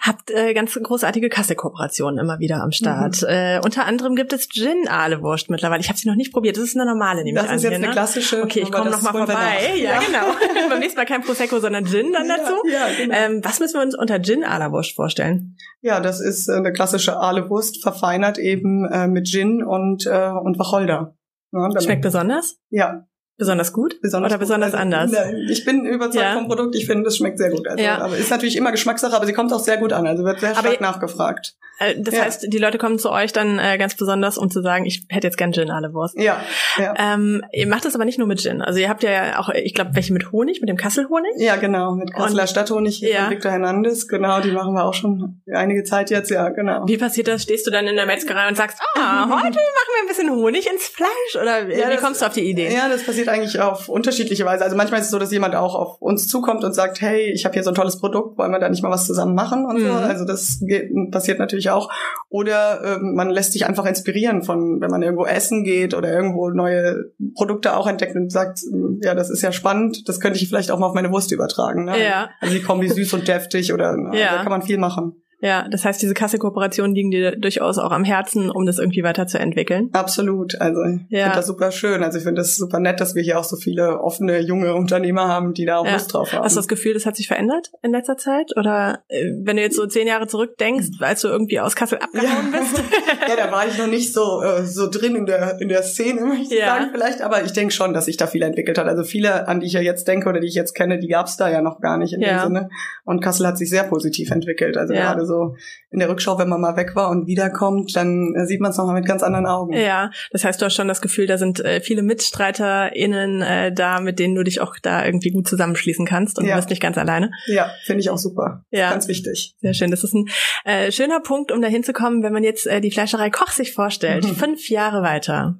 habt 0.00 0.30
äh, 0.30 0.54
ganz 0.54 0.74
großartige 0.74 1.28
Kasse-Kooperationen 1.28 2.18
immer 2.18 2.40
wieder 2.40 2.62
am 2.62 2.72
Start. 2.72 3.22
Mhm. 3.22 3.28
Äh, 3.28 3.60
unter 3.64 3.86
anderem 3.86 4.16
gibt 4.16 4.32
es 4.32 4.48
Gin-Aale-Wurst 4.48 5.48
mittlerweile. 5.48 5.80
Ich 5.80 5.88
habe 5.88 5.98
sie 5.98 6.08
noch 6.08 6.16
nicht 6.16 6.32
probiert. 6.32 6.56
Das 6.56 6.64
ist 6.64 6.76
eine 6.76 6.84
normale, 6.84 7.22
nehme 7.22 7.38
ich 7.38 7.44
an. 7.44 7.54
Das 7.54 7.56
ist 7.56 7.62
jetzt 7.62 7.70
hier, 7.70 7.78
ne? 7.78 7.86
eine 7.86 7.92
klassische. 7.94 8.42
Okay, 8.42 8.60
ich 8.60 8.72
komme 8.72 8.90
noch 8.90 9.02
mal 9.02 9.12
vorbei. 9.12 9.74
Ja, 9.76 9.92
ja, 9.92 10.00
genau. 10.00 10.34
Beim 10.68 10.80
nächsten 10.80 10.98
Mal 10.98 11.06
kein 11.06 11.22
Prosecco, 11.22 11.60
sondern 11.60 11.86
Gin 11.86 12.12
dann 12.12 12.26
dazu. 12.26 12.54
Ja, 12.70 12.88
genau. 12.96 13.14
ähm, 13.14 13.40
was 13.44 13.60
müssen 13.60 13.74
wir 13.74 13.82
uns 13.82 13.96
unter 13.96 14.20
Gin-Aale-Wurst 14.20 14.96
vorstellen? 14.96 15.56
Ja, 15.80 16.00
das 16.00 16.20
ist 16.20 16.48
äh, 16.48 16.54
eine 16.54 16.72
klassische 16.72 17.16
Aale-Wurst, 17.16 17.82
verfeinert 17.82 18.38
eben 18.38 18.84
äh, 18.90 19.06
mit 19.06 19.28
Gin 19.28 19.62
und, 19.62 20.06
äh, 20.06 20.30
und 20.30 20.58
Wacholder. 20.58 21.14
Ja, 21.52 21.80
Schmeckt 21.80 22.02
besonders? 22.02 22.58
Ja, 22.68 23.06
Besonders 23.40 23.72
gut? 23.72 24.02
Besonders 24.02 24.30
oder 24.30 24.38
gut. 24.38 24.40
besonders 24.40 24.74
also, 24.74 24.82
anders? 24.82 25.12
Ich 25.48 25.64
bin 25.64 25.86
überzeugt 25.86 26.22
ja. 26.22 26.34
vom 26.34 26.46
Produkt. 26.46 26.74
Ich 26.74 26.84
finde, 26.84 27.08
es 27.08 27.16
schmeckt 27.16 27.38
sehr 27.38 27.48
gut. 27.48 27.66
Also, 27.66 27.82
ja. 27.82 27.96
aber 27.96 28.18
ist 28.18 28.30
natürlich 28.30 28.54
immer 28.54 28.70
Geschmackssache, 28.70 29.16
aber 29.16 29.24
sie 29.24 29.32
kommt 29.32 29.50
auch 29.54 29.60
sehr 29.60 29.78
gut 29.78 29.94
an. 29.94 30.06
Also 30.06 30.24
wird 30.24 30.40
sehr 30.40 30.52
stark 30.54 30.66
aber, 30.66 30.80
nachgefragt. 30.80 31.56
Äh, 31.80 31.94
das 31.98 32.14
ja. 32.14 32.24
heißt, 32.24 32.46
die 32.52 32.58
Leute 32.58 32.78
kommen 32.78 32.98
zu 32.98 33.10
euch 33.10 33.32
dann 33.32 33.58
äh, 33.58 33.78
ganz 33.78 33.96
besonders, 33.96 34.38
um 34.38 34.50
zu 34.50 34.62
sagen, 34.62 34.84
ich 34.84 35.04
hätte 35.08 35.26
jetzt 35.26 35.36
gern 35.36 35.52
Gin 35.52 35.70
alle 35.70 35.92
Wurst. 35.94 36.16
Ja. 36.18 36.40
ja. 36.78 36.94
Ähm, 36.96 37.42
ihr 37.52 37.66
macht 37.66 37.86
das 37.86 37.94
aber 37.94 38.04
nicht 38.04 38.18
nur 38.18 38.28
mit 38.28 38.40
Gin. 38.40 38.60
Also 38.60 38.78
ihr 38.78 38.88
habt 38.88 39.02
ja 39.02 39.40
auch, 39.40 39.48
ich 39.48 39.74
glaube, 39.74 39.92
welche 39.94 40.12
mit 40.12 40.30
Honig, 40.30 40.60
mit 40.60 40.68
dem 40.68 40.76
Kasselhonig? 40.76 41.32
Ja, 41.38 41.56
genau, 41.56 41.94
mit 41.94 42.12
Kasseler 42.12 42.46
Stadthonig 42.46 42.98
hier 42.98 43.10
ja. 43.10 43.22
von 43.22 43.30
Victor 43.30 43.50
Hernandez. 43.50 44.06
Genau, 44.08 44.40
die 44.40 44.52
machen 44.52 44.74
wir 44.74 44.84
auch 44.84 44.94
schon 44.94 45.40
einige 45.50 45.82
Zeit 45.84 46.10
jetzt. 46.10 46.30
Ja, 46.30 46.50
genau. 46.50 46.86
Wie 46.86 46.98
passiert 46.98 47.28
das? 47.28 47.42
Stehst 47.42 47.66
du 47.66 47.70
dann 47.70 47.86
in 47.86 47.96
der 47.96 48.06
Metzgerei 48.06 48.46
und 48.46 48.56
sagst, 48.56 48.78
ah, 48.96 49.22
heute 49.24 49.30
machen 49.30 49.54
wir 49.56 50.02
ein 50.02 50.08
bisschen 50.08 50.30
Honig 50.30 50.70
ins 50.70 50.86
Fleisch? 50.86 51.10
Oder 51.40 51.68
ja, 51.68 51.88
wie 51.88 51.92
das, 51.92 52.02
kommst 52.02 52.20
du 52.20 52.26
auf 52.26 52.34
die 52.34 52.48
Idee? 52.48 52.72
Ja, 52.74 52.90
das 52.90 53.04
passiert 53.04 53.28
eigentlich 53.28 53.58
auf 53.58 53.88
unterschiedliche 53.88 54.44
Weise. 54.44 54.64
Also 54.64 54.76
manchmal 54.76 55.00
ist 55.00 55.06
es 55.06 55.12
so, 55.12 55.18
dass 55.18 55.32
jemand 55.32 55.54
auch 55.54 55.74
auf 55.74 56.00
uns 56.02 56.28
zukommt 56.28 56.62
und 56.62 56.74
sagt, 56.74 57.00
hey, 57.00 57.32
ich 57.32 57.46
habe 57.46 57.54
hier 57.54 57.62
so 57.62 57.70
ein 57.70 57.74
tolles 57.74 57.98
Produkt, 57.98 58.36
wollen 58.36 58.52
wir 58.52 58.58
da 58.58 58.68
nicht 58.68 58.82
mal 58.82 58.90
was 58.90 59.06
zusammen 59.06 59.34
machen 59.34 59.64
und 59.64 59.80
mhm. 59.80 59.86
so. 59.86 59.92
Also 59.94 60.24
das 60.26 60.58
geht, 60.60 60.90
passiert 61.10 61.38
natürlich 61.38 61.69
auch. 61.70 61.90
Oder 62.28 62.82
äh, 62.82 62.98
man 63.00 63.30
lässt 63.30 63.52
sich 63.52 63.66
einfach 63.66 63.86
inspirieren 63.86 64.42
von, 64.42 64.80
wenn 64.80 64.90
man 64.90 65.02
irgendwo 65.02 65.26
essen 65.26 65.64
geht 65.64 65.94
oder 65.94 66.12
irgendwo 66.12 66.50
neue 66.50 67.12
Produkte 67.34 67.76
auch 67.76 67.86
entdeckt 67.86 68.14
und 68.14 68.30
sagt, 68.30 68.60
ja, 69.02 69.14
das 69.14 69.30
ist 69.30 69.42
ja 69.42 69.52
spannend, 69.52 70.08
das 70.08 70.20
könnte 70.20 70.38
ich 70.38 70.48
vielleicht 70.48 70.70
auch 70.70 70.78
mal 70.78 70.86
auf 70.86 70.94
meine 70.94 71.10
Wurst 71.10 71.32
übertragen. 71.32 71.84
Ne? 71.84 72.02
Ja. 72.02 72.30
Also 72.40 72.54
die 72.54 72.62
Kombi 72.62 72.88
süß 72.88 73.12
und 73.14 73.28
deftig 73.28 73.72
oder 73.72 73.96
ja. 74.12 74.36
da 74.36 74.42
kann 74.42 74.50
man 74.50 74.62
viel 74.62 74.78
machen. 74.78 75.22
Ja, 75.42 75.66
das 75.70 75.84
heißt, 75.84 76.02
diese 76.02 76.14
Kasse-Kooperationen 76.14 76.94
liegen 76.94 77.10
dir 77.10 77.36
durchaus 77.36 77.78
auch 77.78 77.92
am 77.92 78.04
Herzen, 78.04 78.50
um 78.50 78.66
das 78.66 78.78
irgendwie 78.78 79.02
weiterzuentwickeln. 79.02 79.88
Absolut. 79.92 80.60
Also 80.60 80.80
ich 80.84 81.00
ja. 81.08 81.24
finde 81.24 81.36
das 81.36 81.46
super 81.46 81.72
schön. 81.72 82.02
Also 82.02 82.18
ich 82.18 82.24
finde 82.24 82.42
das 82.42 82.56
super 82.56 82.78
nett, 82.78 83.00
dass 83.00 83.14
wir 83.14 83.22
hier 83.22 83.38
auch 83.38 83.44
so 83.44 83.56
viele 83.56 84.00
offene, 84.00 84.40
junge 84.40 84.74
Unternehmer 84.74 85.28
haben, 85.28 85.54
die 85.54 85.64
da 85.64 85.78
auch 85.78 85.86
ja. 85.86 85.94
Lust 85.94 86.12
drauf 86.12 86.32
haben. 86.32 86.44
Hast 86.44 86.56
du 86.56 86.58
das 86.58 86.68
Gefühl, 86.68 86.92
das 86.94 87.06
hat 87.06 87.16
sich 87.16 87.28
verändert 87.28 87.70
in 87.82 87.90
letzter 87.90 88.18
Zeit? 88.18 88.56
Oder 88.56 89.02
äh, 89.08 89.24
wenn 89.42 89.56
du 89.56 89.62
jetzt 89.62 89.76
so 89.76 89.86
zehn 89.86 90.06
Jahre 90.06 90.26
zurückdenkst, 90.26 90.88
als 91.00 91.22
du 91.22 91.28
irgendwie 91.28 91.60
aus 91.60 91.74
Kassel 91.74 91.98
abgehauen 91.98 92.52
ja. 92.52 92.58
bist? 92.58 92.82
ja, 93.28 93.36
da 93.36 93.50
war 93.50 93.66
ich 93.66 93.78
noch 93.78 93.88
nicht 93.88 94.12
so, 94.12 94.42
äh, 94.42 94.64
so 94.64 94.90
drin 94.90 95.16
in 95.16 95.26
der, 95.26 95.58
in 95.60 95.68
der 95.68 95.82
Szene, 95.82 96.20
möchte 96.20 96.54
ich 96.54 96.60
sagen 96.60 96.90
vielleicht. 96.92 97.22
Aber 97.22 97.42
ich 97.44 97.52
denke 97.52 97.72
schon, 97.72 97.94
dass 97.94 98.04
sich 98.04 98.18
da 98.18 98.26
viel 98.26 98.42
entwickelt 98.42 98.76
hat. 98.76 98.86
Also 98.86 99.04
viele, 99.04 99.48
an 99.48 99.60
die 99.60 99.66
ich 99.66 99.72
ja 99.72 99.80
jetzt 99.80 100.06
denke 100.06 100.28
oder 100.28 100.40
die 100.40 100.48
ich 100.48 100.54
jetzt 100.54 100.74
kenne, 100.74 100.98
die 100.98 101.08
gab 101.08 101.26
es 101.26 101.36
da 101.36 101.48
ja 101.48 101.62
noch 101.62 101.80
gar 101.80 101.96
nicht 101.96 102.12
in 102.12 102.20
dem 102.20 102.38
Sinne. 102.40 102.68
Und 103.04 103.22
Kassel 103.22 103.46
hat 103.46 103.56
sich 103.56 103.70
sehr 103.70 103.84
positiv 103.84 104.30
entwickelt. 104.30 104.76
Also 104.76 104.92
gerade 104.92 105.29
Also 105.30 105.54
in 105.90 105.98
der 106.00 106.08
Rückschau, 106.08 106.38
wenn 106.38 106.48
man 106.48 106.60
mal 106.60 106.76
weg 106.76 106.94
war 106.94 107.10
und 107.10 107.26
wiederkommt, 107.26 107.94
dann 107.96 108.34
äh, 108.34 108.46
sieht 108.46 108.60
man 108.60 108.70
es 108.70 108.76
nochmal 108.78 108.94
mit 108.94 109.06
ganz 109.06 109.22
anderen 109.22 109.46
Augen. 109.46 109.72
Ja, 109.72 110.10
das 110.30 110.44
heißt, 110.44 110.60
du 110.60 110.66
hast 110.66 110.74
schon 110.74 110.88
das 110.88 111.00
Gefühl, 111.00 111.26
da 111.26 111.38
sind 111.38 111.60
äh, 111.64 111.80
viele 111.80 112.02
MitstreiterInnen 112.02 113.42
äh, 113.42 113.72
da, 113.72 114.00
mit 114.00 114.18
denen 114.18 114.34
du 114.34 114.42
dich 114.42 114.60
auch 114.60 114.76
da 114.82 115.04
irgendwie 115.04 115.30
gut 115.30 115.48
zusammenschließen 115.48 116.06
kannst 116.06 116.38
und 116.38 116.46
Ja. 116.46 116.52
du 116.54 116.58
bist 116.58 116.70
nicht 116.70 116.82
ganz 116.82 116.98
alleine. 116.98 117.30
Ja, 117.46 117.70
finde 117.84 118.00
ich 118.00 118.10
auch 118.10 118.18
super. 118.18 118.64
Ja. 118.70 118.90
Ganz 118.90 119.08
wichtig. 119.08 119.54
Sehr 119.60 119.74
schön. 119.74 119.90
Das 119.90 120.04
ist 120.04 120.14
ein 120.14 120.28
äh, 120.64 120.90
schöner 120.92 121.20
Punkt, 121.20 121.52
um 121.52 121.60
da 121.62 121.68
hinzukommen, 121.68 122.22
wenn 122.22 122.32
man 122.32 122.44
jetzt 122.44 122.66
äh, 122.66 122.80
die 122.80 122.90
Fleischerei 122.90 123.30
Koch 123.30 123.50
sich 123.50 123.72
vorstellt. 123.72 124.24
Mhm. 124.24 124.34
Fünf 124.36 124.68
Jahre 124.68 125.02
weiter. 125.02 125.58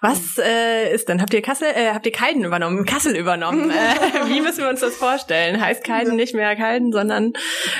Was 0.00 0.38
äh, 0.38 0.92
ist 0.94 1.08
denn? 1.08 1.20
Habt 1.22 1.32
ihr 1.32 1.40
Kassel, 1.42 1.68
äh, 1.74 1.92
habt 1.92 2.04
ihr 2.04 2.12
Kalden 2.12 2.44
übernommen? 2.44 2.84
Kassel 2.84 3.16
übernommen? 3.16 3.70
Äh, 3.84 4.28
wie 4.28 4.40
müssen 4.40 4.58
wir 4.62 4.68
uns 4.68 4.80
das 4.80 4.94
vorstellen? 4.96 5.60
Heißt 5.60 5.82
Kalden 5.84 6.16
nicht 6.16 6.34
mehr 6.34 6.54
Kalden, 6.56 6.92
sondern 6.92 7.32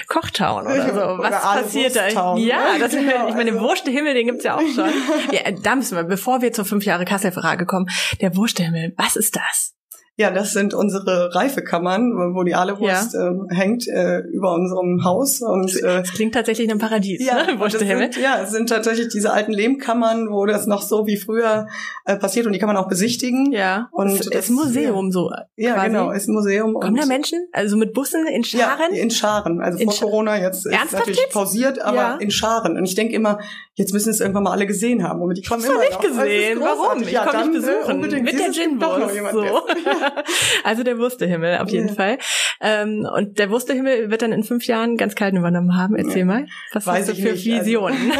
Kochtown 0.08 0.64
oder 0.66 0.88
so? 0.88 1.18
Was 1.18 1.28
Oder 1.28 1.44
Aale 1.44 1.62
passiert 1.62 1.96
da? 1.96 2.04
Wursttown. 2.04 2.38
Ja, 2.38 2.78
das, 2.78 2.92
Genau, 2.92 3.28
ich 3.28 3.34
meine, 3.34 3.52
also- 3.52 3.62
Wursthimmel, 3.62 4.14
den 4.14 4.26
gibt's 4.26 4.44
ja 4.44 4.56
auch 4.56 4.60
schon. 4.60 4.90
Ja, 5.30 5.50
da 5.50 5.74
müssen 5.76 5.96
wir, 5.96 6.04
bevor 6.04 6.40
wir 6.42 6.52
zur 6.52 6.64
fünf 6.64 6.84
Jahre 6.84 7.04
Kassel-Frage 7.04 7.66
kommen, 7.66 7.88
der 8.20 8.34
Wursthimmel, 8.36 8.94
was 8.96 9.16
ist 9.16 9.36
das? 9.36 9.74
Ja, 10.16 10.30
das 10.30 10.52
sind 10.52 10.74
unsere 10.74 11.34
Reifekammern, 11.34 12.12
wo 12.36 12.44
die 12.44 12.54
Ahlewurst 12.54 13.16
ähm, 13.16 13.48
hängt 13.50 13.88
äh, 13.88 14.18
über 14.20 14.54
unserem 14.54 15.02
Haus 15.04 15.40
und 15.42 15.74
äh, 15.82 16.02
Das 16.02 16.12
klingt 16.12 16.34
tatsächlich 16.34 16.68
nach 16.68 16.74
einem 16.74 16.80
Paradies, 16.80 17.26
Ja, 17.26 17.34
ne? 17.46 17.58
das 17.58 17.72
sind, 17.72 18.16
ja, 18.18 18.40
es 18.42 18.50
sind 18.52 18.68
tatsächlich 18.68 19.08
diese 19.08 19.32
alten 19.32 19.50
Lehmkammern, 19.52 20.30
wo 20.30 20.46
das 20.46 20.66
noch 20.68 20.82
so 20.82 21.06
wie 21.08 21.16
früher 21.16 21.66
äh, 22.04 22.16
passiert 22.16 22.46
und 22.46 22.52
die 22.52 22.60
kann 22.60 22.68
man 22.68 22.76
auch 22.76 22.86
besichtigen. 22.86 23.50
Ja, 23.50 23.88
Und 23.90 24.16
das 24.18 24.26
ist 24.28 24.50
ein 24.50 24.54
Museum 24.54 25.10
so. 25.10 25.32
Ja, 25.56 25.74
quasi. 25.74 25.86
genau, 25.88 26.10
ist 26.12 26.28
ein 26.28 26.34
Museum. 26.34 26.74
Kommen 26.74 26.94
da 26.96 27.06
Menschen? 27.06 27.48
Also 27.52 27.76
mit 27.76 27.92
Bussen 27.92 28.24
in 28.28 28.42
ja, 28.42 28.58
Scharen? 28.76 28.92
in 28.94 29.10
Scharen. 29.10 29.60
Also 29.60 29.78
In 29.80 29.86
vor 29.90 29.94
Scha- 29.96 30.00
Corona 30.02 30.40
jetzt 30.40 30.64
ist 30.66 30.72
Ernsthaft 30.72 30.92
natürlich 30.92 31.20
jetzt? 31.22 31.32
pausiert, 31.32 31.80
aber 31.80 31.96
Ja. 31.96 32.16
in 32.18 32.30
Scharen. 32.30 32.76
Und 32.76 32.84
ich 32.84 32.94
denke 32.94 33.14
immer, 33.14 33.40
jetzt 33.74 33.92
müssen 33.92 34.10
es 34.10 34.20
irgendwann 34.20 34.44
mal 34.44 34.52
alle 34.52 34.66
gesehen 34.66 35.02
haben. 35.02 35.20
Und 35.22 35.36
die 35.36 35.42
kommen 35.42 35.62
Ich 35.62 35.68
noch 35.68 35.74
immer 35.74 35.82
nicht 35.84 35.92
noch. 35.94 36.00
Das 36.02 36.10
ist 36.12 36.18
gesehen. 36.18 36.60
Warum? 36.60 37.02
Ich 37.02 37.10
ja, 37.10 37.24
komme 37.26 37.46
nicht 37.46 37.56
äh, 37.56 37.60
besuchen. 37.60 37.94
unbedingt. 37.96 38.22
Mit 38.24 38.32
der 38.34 38.46
Siehst 38.52 38.56
du, 38.58 38.62
es 38.62 38.68
gibt 38.68 38.82
doch 38.82 38.98
noch 38.98 39.12
Ginwurst. 39.12 39.34
So. 39.34 39.42
der- 39.42 40.24
also 40.64 40.82
der 40.82 40.98
Wurstehimmel 40.98 41.58
auf 41.58 41.68
jeden 41.70 41.88
Ja. 41.88 41.94
Fall. 41.94 42.18
Ähm, 42.60 43.06
und 43.16 43.38
der 43.38 43.50
Wurstehimmel 43.50 44.10
wird 44.10 44.22
dann 44.22 44.32
in 44.32 44.42
fünf 44.44 44.66
Jahren 44.66 44.96
ganz 44.96 45.14
kalten 45.14 45.36
übernommen 45.36 45.76
haben. 45.76 45.94
Erzähl 45.96 46.18
Ja. 46.20 46.24
mal. 46.24 46.46
Was 46.72 46.86
Weiß 46.86 47.08
hast 47.08 47.18
du 47.18 47.22
für 47.22 47.32
nicht, 47.32 47.50
also- 47.50 47.60
Visionen? 47.64 47.96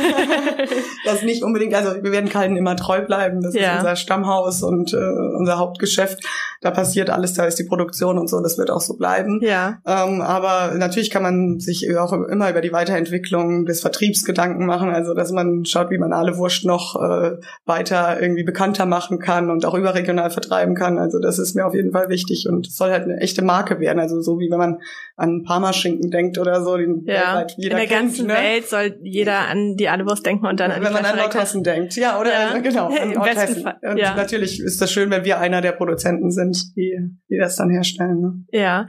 das 1.05 1.23
nicht 1.23 1.43
unbedingt, 1.43 1.75
also 1.75 2.03
wir 2.03 2.13
werden 2.13 2.29
Kalden 2.31 2.57
immer 2.57 2.77
treu 2.77 3.03
bleiben. 3.05 3.43
Das 3.43 3.55
Ja. 3.55 3.73
ist 3.75 3.79
unser 3.79 3.97
Stammhaus 3.97 4.63
und 4.63 4.93
äh, 4.93 4.97
unser 5.39 5.59
Hauptgeschäft. 5.59 6.25
Da 6.61 6.71
passiert 6.71 7.11
alles, 7.11 7.35
da 7.35 7.45
ist 7.45 7.59
die 7.59 7.65
Produktion 7.65 8.19
und 8.19 8.29
so, 8.29 8.41
das 8.41 8.57
wird 8.59 8.71
auch 8.71 8.81
so 8.81 8.95
bleiben. 8.95 9.41
ja. 9.43 9.79
Ähm, 9.87 10.23
aber 10.23 10.73
natürlich 10.77 11.11
kann 11.11 11.23
man 11.23 11.61
sich 11.61 11.87
auch 11.99 12.13
immer 12.13 12.49
über 12.51 12.61
die 12.63 12.73
Weiterentwicklung 12.73 13.67
des 13.67 13.81
Vertriebs 13.83 14.25
Gedanken 14.25 14.65
machen, 14.67 14.89
also 14.91 15.13
dass 15.15 15.31
man 15.31 15.44
schaut, 15.65 15.91
wie 15.91 15.99
man 15.99 16.13
alle 16.13 16.37
Wurst 16.37 16.65
noch 16.65 16.97
äh, 16.97 17.37
weiter 17.65 18.21
irgendwie 18.21 18.45
bekannter 18.45 18.87
machen 18.87 19.19
kann 19.19 19.51
und 19.51 19.65
auch 19.65 19.75
überregional 19.75 20.31
vertreiben 20.31 20.75
kann. 20.75 20.99
Also 20.99 21.19
das 21.19 21.39
ist 21.39 21.55
mir 21.55 21.67
auf 21.67 21.75
jeden 21.75 21.93
Fall 21.93 22.09
wichtig 22.09 22.47
und 22.49 22.71
soll 22.71 22.91
halt 22.91 23.05
eine 23.05 23.19
echte 23.19 23.43
Marke 23.43 23.81
werden. 23.81 23.99
Also 23.99 24.21
so 24.21 24.39
wie 24.39 24.51
wenn 24.51 24.59
man 24.59 24.79
an 25.17 25.43
Parmaschinken 25.43 26.11
denkt 26.11 26.39
oder 26.39 26.63
so, 26.63 26.77
den 26.77 27.05
Ja. 27.07 27.41
In 27.41 27.47
jeder 27.57 27.77
der 27.77 27.87
kennt, 27.87 28.01
ganzen 28.01 28.27
ne? 28.27 28.35
Welt 28.35 28.69
soll 28.69 28.99
jeder 29.03 29.49
an 29.49 29.77
die 29.77 29.89
Ahlewurst 29.89 30.25
denken 30.27 30.47
und 30.47 30.61
dann 30.61 30.71
an 30.71 30.81
die 30.81 30.87
wenn 30.87 30.93
man 30.93 31.05
an. 31.05 31.17
Nordhessen 31.17 31.63
denkt, 31.63 31.97
ja, 31.97 32.19
oder 32.21 32.31
Ja. 32.33 32.49
Also, 32.49 32.63
genau, 32.63 32.87
an 32.87 32.93
Im 32.93 32.99
besten 32.99 33.19
Nordhessen. 33.19 33.63
Fall, 33.63 33.77
Und 33.83 33.97
ja. 33.99 34.15
natürlich 34.15 34.61
ist 34.61 34.81
das 34.81 34.93
schön, 34.93 35.11
wenn 35.11 35.25
wir 35.25 35.39
einer 35.39 35.61
der 35.61 35.73
Produzenten 35.73 36.31
sind, 36.31 36.77
die, 36.77 36.99
die 37.29 37.39
das 37.39 37.57
dann 37.57 37.71
herstellen. 37.71 38.21
Ne? 38.21 38.45
Ja. 38.51 38.87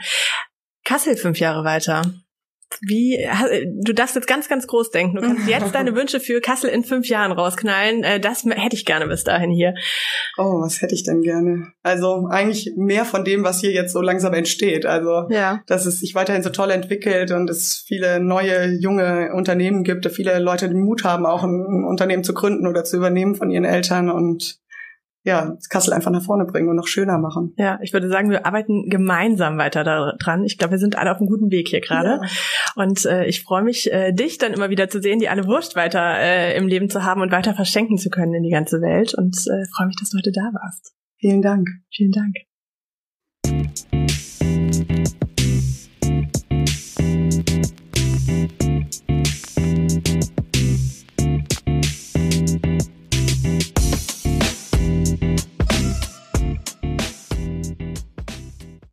Kassel 0.84 1.16
fünf 1.16 1.40
Jahre 1.40 1.64
weiter. 1.64 2.04
Wie, 2.82 3.18
du 3.82 3.94
darfst 3.94 4.16
jetzt 4.16 4.28
ganz, 4.28 4.48
ganz 4.50 4.68
groß 4.68 4.92
denken. 4.92 5.16
Du 5.18 5.22
kannst 5.22 5.48
jetzt 5.48 5.74
deine 5.76 5.96
Wünsche 5.96 6.20
für 6.20 6.42
Kassel 6.42 6.70
in 6.70 6.84
fünf 6.84 7.08
Jahren 7.08 7.32
rausknallen. 7.32 8.04
Äh, 8.04 8.20
Das 8.20 8.44
hätte 8.46 8.76
ich 8.76 8.86
gerne 8.86 9.08
bis 9.08 9.24
dahin 9.24 9.52
hier. 9.52 9.74
Oh, 10.38 10.62
was 10.62 10.82
hätte 10.82 10.94
ich 10.96 11.04
denn 11.04 11.22
gerne? 11.22 11.68
Also 11.84 12.28
eigentlich 12.30 12.74
mehr 12.76 13.06
von 13.06 13.24
dem, 13.24 13.44
was 13.44 13.62
hier 13.62 13.72
jetzt 13.72 13.94
so 13.94 14.02
langsam 14.02 14.34
entsteht. 14.34 14.86
Also 14.86 15.28
Ja. 15.30 15.62
dass 15.68 15.86
es 15.86 16.00
sich 16.00 16.16
weiterhin 16.16 16.44
so 16.44 16.50
toll 16.50 16.72
entwickelt 16.72 17.32
und 17.32 17.50
es 17.50 17.84
viele 17.88 18.20
neue, 18.20 18.66
junge 18.80 19.32
Unternehmen 19.34 19.84
gibt, 19.84 20.06
viele 20.12 20.40
Leute 20.40 20.68
den 20.68 20.82
Mut 20.82 21.04
haben, 21.04 21.26
auch 21.26 21.44
ein, 21.44 21.66
ein 21.68 21.84
Unternehmen 21.86 22.24
zu 22.24 22.34
gründen 22.34 22.68
oder 22.68 22.84
zu 22.84 22.98
übernehmen 22.98 23.36
von 23.36 23.50
ihren 23.50 23.66
Eltern 23.66 24.10
und 24.10 24.60
ja, 25.26 25.58
Kassel 25.70 25.92
einfach 25.92 26.12
nach 26.12 26.22
vorne 26.22 26.46
bringen 26.46 26.70
und 26.70 26.76
noch 26.76 26.88
schöner 26.88 27.18
machen. 27.18 27.54
Ja, 27.58 27.80
ich 27.82 27.94
würde 27.94 28.10
sagen, 28.10 28.30
wir 28.30 28.46
arbeiten 28.46 28.90
gemeinsam 28.90 29.58
weiter 29.58 29.84
daran. 29.84 30.44
Ich 30.46 30.60
glaube, 30.60 30.74
wir 30.74 30.78
sind 30.78 30.98
alle 30.98 31.12
auf 31.12 31.18
einem 31.18 31.28
guten 31.28 31.50
Weg 31.50 31.68
hier 31.68 31.82
gerade. 31.82 32.22
Ja. 32.22 32.30
Und 32.76 33.06
äh, 33.06 33.26
ich 33.26 33.42
freue 33.42 33.64
mich, 33.64 33.92
äh, 33.92 34.12
dich 34.14 34.38
dann 34.38 34.54
immer 34.54 34.70
wieder 34.70 34.88
zu 34.88 35.02
sehen, 35.02 35.18
die 35.18 35.28
alle 35.28 35.48
Wurst 35.48 35.76
weiter 35.76 36.20
äh, 36.20 36.56
im 36.56 36.68
Leben 36.68 36.92
zu 36.92 37.04
haben 37.04 37.22
und 37.22 37.32
weiter 37.32 37.56
verschenken 37.56 37.98
zu 37.98 38.12
können 38.12 38.36
in 38.36 38.44
die 38.44 38.52
ganze 38.52 38.82
Welt. 38.82 39.16
Und 39.16 39.36
äh, 39.48 39.66
freue 39.76 39.88
mich, 39.88 39.96
dass 40.00 40.12
du 40.12 40.18
heute 40.20 40.32
da 40.32 40.52
warst. 40.54 40.94
Vielen 41.18 41.42
Dank. 41.42 41.70
Vielen 41.90 42.12
Dank. 42.12 42.36